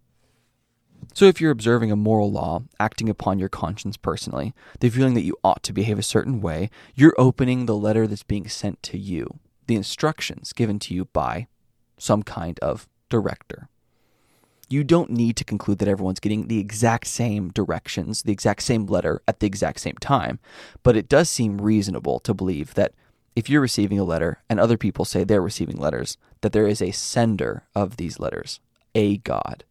So, 1.13 1.25
if 1.25 1.41
you're 1.41 1.51
observing 1.51 1.91
a 1.91 1.97
moral 1.97 2.31
law, 2.31 2.63
acting 2.79 3.09
upon 3.09 3.37
your 3.37 3.49
conscience 3.49 3.97
personally, 3.97 4.53
the 4.79 4.87
feeling 4.87 5.13
that 5.15 5.25
you 5.25 5.35
ought 5.43 5.61
to 5.63 5.73
behave 5.73 5.99
a 5.99 6.03
certain 6.03 6.39
way, 6.39 6.69
you're 6.93 7.13
opening 7.17 7.65
the 7.65 7.75
letter 7.75 8.07
that's 8.07 8.23
being 8.23 8.47
sent 8.47 8.81
to 8.83 8.97
you, 8.97 9.41
the 9.67 9.75
instructions 9.75 10.53
given 10.53 10.79
to 10.79 10.93
you 10.93 11.03
by 11.03 11.47
some 11.97 12.23
kind 12.23 12.57
of 12.59 12.87
director 13.09 13.67
you 14.69 14.83
don't 14.83 15.09
need 15.09 15.35
to 15.37 15.43
conclude 15.43 15.79
that 15.79 15.87
everyone's 15.87 16.19
getting 16.19 16.47
the 16.47 16.59
exact 16.59 17.07
same 17.07 17.49
directions, 17.49 18.23
the 18.23 18.31
exact 18.31 18.63
same 18.63 18.85
letter 18.85 19.21
at 19.27 19.39
the 19.39 19.47
exact 19.47 19.79
same 19.79 19.95
time. 19.95 20.39
But 20.83 20.95
it 20.95 21.09
does 21.09 21.29
seem 21.29 21.61
reasonable 21.61 22.19
to 22.21 22.33
believe 22.33 22.73
that 22.73 22.93
if 23.35 23.49
you're 23.49 23.61
receiving 23.61 23.99
a 23.99 24.03
letter 24.03 24.41
and 24.49 24.59
other 24.59 24.77
people 24.77 25.05
say 25.05 25.23
they're 25.23 25.41
receiving 25.41 25.77
letters, 25.77 26.17
that 26.41 26.53
there 26.53 26.67
is 26.67 26.81
a 26.81 26.91
sender 26.91 27.63
of 27.75 27.97
these 27.97 28.19
letters, 28.19 28.59
a 28.93 29.17
God. 29.17 29.63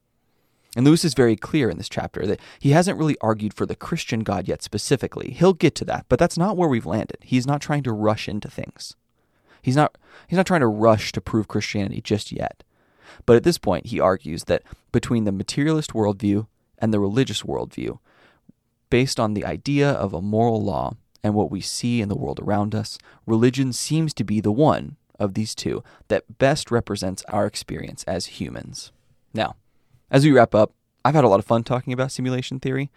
And 0.77 0.85
Lewis 0.85 1.05
is 1.05 1.15
very 1.15 1.37
clear 1.37 1.71
in 1.71 1.79
this 1.79 1.89
chapter 1.89 2.27
that 2.27 2.41
he 2.59 2.71
hasn't 2.71 2.99
really 2.99 3.17
argued 3.21 3.55
for 3.55 3.65
the 3.65 3.77
Christian 3.77 4.21
God 4.21 4.49
yet 4.49 4.63
specifically. 4.63 5.31
He'll 5.31 5.53
get 5.53 5.75
to 5.77 5.85
that, 5.87 6.07
but 6.09 6.19
that's 6.19 6.37
not 6.37 6.57
where 6.57 6.69
we've 6.69 6.87
landed. 6.87 7.19
He's 7.23 7.47
not 7.47 7.61
trying 7.61 7.85
to 7.85 7.93
rush 7.93 8.29
into 8.29 8.51
things. 8.51 8.97
He's 9.63 9.77
not 9.77 9.97
he's 10.29 10.37
not 10.37 10.47
trying 10.47 10.61
to 10.61 10.67
rush 10.67 11.13
to 11.13 11.21
prove 11.21 11.49
Christianity 11.49 12.01
just 12.03 12.33
yet. 12.33 12.63
But 13.27 13.37
at 13.37 13.45
this 13.45 13.59
point, 13.59 13.87
he 13.87 14.01
argues 14.01 14.45
that 14.45 14.63
between 14.93 15.25
the 15.25 15.33
materialist 15.33 15.93
worldview 15.93 16.47
and 16.79 16.93
the 16.93 17.01
religious 17.01 17.43
worldview, 17.43 17.99
based 18.91 19.19
on 19.19 19.35
the 19.35 19.45
idea 19.45 19.91
of 19.91 20.13
a 20.13 20.23
moral 20.23 20.63
law 20.63 20.95
and 21.23 21.35
what 21.35 21.51
we 21.51 21.61
see 21.61 22.01
in 22.01 22.09
the 22.09 22.17
world 22.17 22.41
around 22.41 22.75
us, 22.75 22.99
religion 23.27 23.73
seems 23.73 24.13
to 24.15 24.25
be 24.25 24.41
the 24.41 24.53
one 24.53 24.97
of 25.19 25.35
these 25.35 25.55
two 25.55 25.83
that 26.09 26.39
best 26.39 26.71
represents 26.71 27.23
our 27.29 27.47
experience 27.47 28.05
as 28.05 28.27
humans. 28.27 28.93
Now, 29.33 29.57
as 30.11 30.25
we 30.25 30.33
wrap 30.33 30.55
up, 30.55 30.73
I've 31.05 31.15
had 31.15 31.25
a 31.25 31.29
lot 31.29 31.39
of 31.39 31.45
fun 31.45 31.65
talking 31.65 31.93
about 31.93 32.13
simulation 32.13 32.61
theory. 32.61 32.91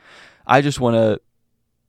I 0.46 0.62
just 0.62 0.80
want 0.80 0.96
to 0.96 1.22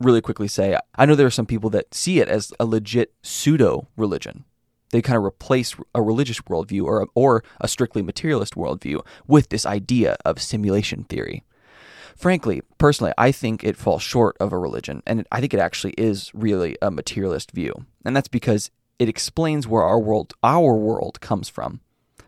really 0.00 0.20
quickly 0.20 0.48
say 0.48 0.78
I 0.94 1.06
know 1.06 1.14
there 1.14 1.26
are 1.26 1.30
some 1.30 1.46
people 1.46 1.70
that 1.70 1.94
see 1.94 2.20
it 2.20 2.28
as 2.28 2.52
a 2.58 2.64
legit 2.64 3.12
pseudo 3.22 3.88
religion. 3.96 4.44
They 4.90 5.02
kind 5.02 5.16
of 5.16 5.24
replace 5.24 5.76
a 5.94 6.02
religious 6.02 6.40
worldview 6.40 6.84
or, 6.84 7.08
or 7.14 7.44
a 7.60 7.68
strictly 7.68 8.02
materialist 8.02 8.54
worldview 8.54 9.04
with 9.26 9.50
this 9.50 9.66
idea 9.66 10.16
of 10.24 10.40
simulation 10.40 11.04
theory. 11.04 11.44
Frankly, 12.16 12.62
personally, 12.78 13.12
I 13.16 13.30
think 13.30 13.62
it 13.62 13.76
falls 13.76 14.02
short 14.02 14.36
of 14.40 14.52
a 14.52 14.58
religion, 14.58 15.02
and 15.06 15.26
I 15.30 15.40
think 15.40 15.54
it 15.54 15.60
actually 15.60 15.92
is 15.92 16.32
really 16.34 16.76
a 16.82 16.90
materialist 16.90 17.52
view. 17.52 17.72
And 18.04 18.16
that's 18.16 18.28
because 18.28 18.70
it 18.98 19.08
explains 19.08 19.68
where 19.68 19.84
our 19.84 20.00
world 20.00 20.34
our 20.42 20.74
world 20.74 21.20
comes 21.20 21.48
from. 21.48 21.80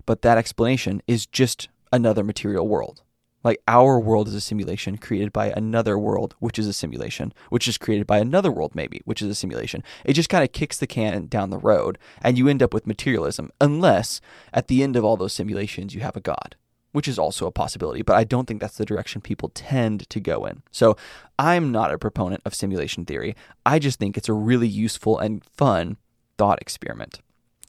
But 0.06 0.22
that 0.22 0.38
explanation 0.38 1.02
is 1.08 1.26
just 1.26 1.68
another 1.92 2.22
material 2.22 2.68
world. 2.68 3.02
Like 3.42 3.62
our 3.66 3.98
world 3.98 4.28
is 4.28 4.34
a 4.34 4.40
simulation 4.40 4.98
created 4.98 5.32
by 5.32 5.50
another 5.50 5.98
world, 5.98 6.34
which 6.40 6.58
is 6.58 6.66
a 6.66 6.72
simulation, 6.72 7.32
which 7.48 7.66
is 7.66 7.78
created 7.78 8.06
by 8.06 8.18
another 8.18 8.52
world, 8.52 8.74
maybe, 8.74 9.00
which 9.04 9.22
is 9.22 9.28
a 9.28 9.34
simulation. 9.34 9.82
It 10.04 10.12
just 10.12 10.28
kind 10.28 10.44
of 10.44 10.52
kicks 10.52 10.76
the 10.76 10.86
can 10.86 11.26
down 11.26 11.50
the 11.50 11.58
road, 11.58 11.98
and 12.20 12.36
you 12.36 12.48
end 12.48 12.62
up 12.62 12.74
with 12.74 12.86
materialism, 12.86 13.50
unless 13.60 14.20
at 14.52 14.68
the 14.68 14.82
end 14.82 14.96
of 14.96 15.04
all 15.04 15.16
those 15.16 15.32
simulations 15.32 15.94
you 15.94 16.02
have 16.02 16.16
a 16.16 16.20
God, 16.20 16.56
which 16.92 17.08
is 17.08 17.18
also 17.18 17.46
a 17.46 17.52
possibility. 17.52 18.02
But 18.02 18.16
I 18.16 18.24
don't 18.24 18.46
think 18.46 18.60
that's 18.60 18.76
the 18.76 18.84
direction 18.84 19.22
people 19.22 19.50
tend 19.54 20.08
to 20.10 20.20
go 20.20 20.44
in. 20.44 20.62
So 20.70 20.96
I'm 21.38 21.72
not 21.72 21.92
a 21.92 21.98
proponent 21.98 22.42
of 22.44 22.54
simulation 22.54 23.06
theory. 23.06 23.34
I 23.64 23.78
just 23.78 23.98
think 23.98 24.16
it's 24.18 24.28
a 24.28 24.34
really 24.34 24.68
useful 24.68 25.18
and 25.18 25.42
fun 25.56 25.96
thought 26.36 26.60
experiment. 26.60 27.20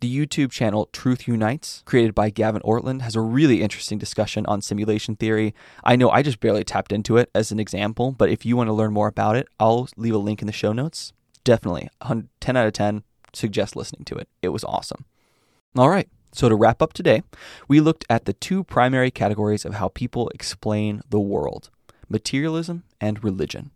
The 0.01 0.17
YouTube 0.17 0.49
channel 0.49 0.89
Truth 0.91 1.27
Unites, 1.27 1.83
created 1.85 2.15
by 2.15 2.31
Gavin 2.31 2.63
Ortlund, 2.63 3.01
has 3.01 3.15
a 3.15 3.21
really 3.21 3.61
interesting 3.61 3.99
discussion 3.99 4.47
on 4.47 4.63
simulation 4.63 5.15
theory. 5.15 5.53
I 5.83 5.95
know 5.95 6.09
I 6.09 6.23
just 6.23 6.39
barely 6.39 6.63
tapped 6.63 6.91
into 6.91 7.17
it 7.17 7.29
as 7.35 7.51
an 7.51 7.59
example, 7.59 8.11
but 8.11 8.31
if 8.31 8.43
you 8.43 8.57
want 8.57 8.67
to 8.67 8.73
learn 8.73 8.93
more 8.93 9.07
about 9.07 9.35
it, 9.35 9.47
I'll 9.59 9.87
leave 9.95 10.15
a 10.15 10.17
link 10.17 10.41
in 10.41 10.47
the 10.47 10.51
show 10.53 10.73
notes. 10.73 11.13
Definitely, 11.43 11.87
10 12.01 12.57
out 12.57 12.65
of 12.65 12.73
10, 12.73 13.03
suggest 13.31 13.75
listening 13.75 14.03
to 14.05 14.15
it. 14.15 14.27
It 14.41 14.49
was 14.49 14.63
awesome. 14.63 15.05
All 15.77 15.89
right, 15.89 16.09
so 16.31 16.49
to 16.49 16.55
wrap 16.55 16.81
up 16.81 16.93
today, 16.93 17.21
we 17.67 17.79
looked 17.79 18.03
at 18.09 18.25
the 18.25 18.33
two 18.33 18.63
primary 18.63 19.11
categories 19.11 19.65
of 19.65 19.75
how 19.75 19.89
people 19.89 20.29
explain 20.29 21.03
the 21.11 21.19
world 21.19 21.69
materialism 22.09 22.85
and 22.99 23.23
religion. 23.23 23.69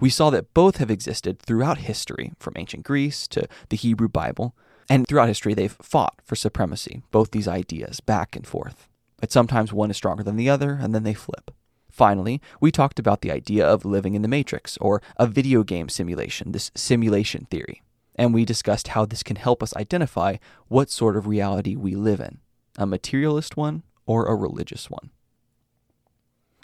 We 0.00 0.10
saw 0.10 0.30
that 0.30 0.52
both 0.52 0.78
have 0.78 0.90
existed 0.90 1.38
throughout 1.38 1.78
history, 1.78 2.32
from 2.40 2.54
ancient 2.56 2.82
Greece 2.82 3.28
to 3.28 3.46
the 3.68 3.76
Hebrew 3.76 4.08
Bible, 4.08 4.56
and 4.88 5.06
throughout 5.06 5.28
history, 5.28 5.54
they've 5.54 5.76
fought 5.80 6.20
for 6.24 6.36
supremacy, 6.36 7.02
both 7.10 7.30
these 7.30 7.48
ideas, 7.48 8.00
back 8.00 8.36
and 8.36 8.46
forth. 8.46 8.88
But 9.18 9.32
sometimes 9.32 9.72
one 9.72 9.90
is 9.90 9.96
stronger 9.96 10.22
than 10.22 10.36
the 10.36 10.50
other, 10.50 10.78
and 10.80 10.94
then 10.94 11.02
they 11.02 11.14
flip. 11.14 11.50
Finally, 11.90 12.40
we 12.60 12.72
talked 12.72 12.98
about 12.98 13.20
the 13.20 13.30
idea 13.30 13.66
of 13.66 13.84
living 13.84 14.14
in 14.14 14.22
the 14.22 14.28
Matrix, 14.28 14.76
or 14.78 15.00
a 15.16 15.26
video 15.26 15.62
game 15.62 15.88
simulation, 15.88 16.52
this 16.52 16.70
simulation 16.74 17.46
theory. 17.50 17.82
And 18.16 18.34
we 18.34 18.44
discussed 18.44 18.88
how 18.88 19.06
this 19.06 19.22
can 19.22 19.36
help 19.36 19.62
us 19.62 19.74
identify 19.76 20.36
what 20.68 20.90
sort 20.90 21.16
of 21.16 21.26
reality 21.26 21.76
we 21.76 21.94
live 21.94 22.20
in 22.20 22.38
a 22.76 22.86
materialist 22.86 23.56
one 23.56 23.84
or 24.06 24.26
a 24.26 24.34
religious 24.34 24.90
one. 24.90 25.10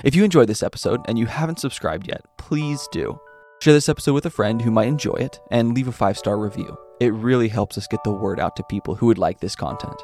If 0.03 0.17
you 0.17 0.25
enjoyed 0.25 0.49
this 0.49 0.63
episode 0.63 1.01
and 1.07 1.19
you 1.19 1.27
haven't 1.27 1.61
subscribed 1.61 2.09
yet, 2.09 2.23
please 2.37 2.89
do. 2.91 3.21
Share 3.61 3.75
this 3.75 3.91
episode 3.91 4.15
with 4.15 4.25
a 4.25 4.31
friend 4.31 4.63
who 4.63 4.71
might 4.71 4.89
enjoy 4.89 5.17
it 5.17 5.39
and 5.51 5.75
leave 5.75 5.87
a 5.87 5.93
five 5.93 6.17
star 6.17 6.39
review. 6.39 6.79
It 6.99 7.13
really 7.13 7.49
helps 7.49 7.77
us 7.77 7.87
get 7.87 8.03
the 8.05 8.11
word 8.11 8.41
out 8.41 8.57
to 8.57 8.63
people 8.63 8.95
who 8.95 9.05
would 9.07 9.19
like 9.19 9.41
this 9.41 9.55
content. 9.55 10.01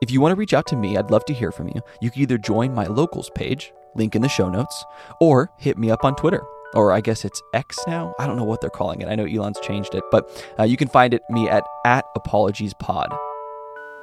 If 0.00 0.12
you 0.12 0.20
want 0.20 0.30
to 0.30 0.36
reach 0.36 0.54
out 0.54 0.68
to 0.68 0.76
me, 0.76 0.96
I'd 0.96 1.10
love 1.10 1.24
to 1.24 1.34
hear 1.34 1.50
from 1.50 1.66
you. 1.66 1.80
You 2.00 2.12
can 2.12 2.22
either 2.22 2.38
join 2.38 2.72
my 2.72 2.86
locals 2.86 3.30
page, 3.34 3.72
link 3.96 4.14
in 4.14 4.22
the 4.22 4.28
show 4.28 4.48
notes, 4.48 4.84
or 5.20 5.50
hit 5.58 5.76
me 5.76 5.90
up 5.90 6.04
on 6.04 6.14
Twitter. 6.14 6.44
Or 6.74 6.92
I 6.92 7.00
guess 7.00 7.24
it's 7.24 7.42
X 7.52 7.76
now. 7.88 8.14
I 8.16 8.28
don't 8.28 8.36
know 8.36 8.44
what 8.44 8.60
they're 8.60 8.70
calling 8.70 9.02
it. 9.02 9.08
I 9.08 9.16
know 9.16 9.24
Elon's 9.24 9.58
changed 9.58 9.96
it, 9.96 10.04
but 10.12 10.30
uh, 10.56 10.62
you 10.62 10.76
can 10.76 10.86
find 10.86 11.12
it 11.12 11.22
me 11.30 11.48
at 11.48 11.64
at 11.84 12.04
apologies 12.14 12.74
pod. 12.74 13.12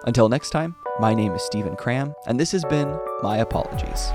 Until 0.04 0.28
next 0.28 0.50
time, 0.50 0.76
my 1.00 1.14
name 1.14 1.32
is 1.32 1.44
Stephen 1.44 1.78
Cram, 1.78 2.14
and 2.28 2.38
this 2.38 2.52
has 2.52 2.66
been 2.66 3.00
my 3.22 3.38
apologies. 3.38 4.12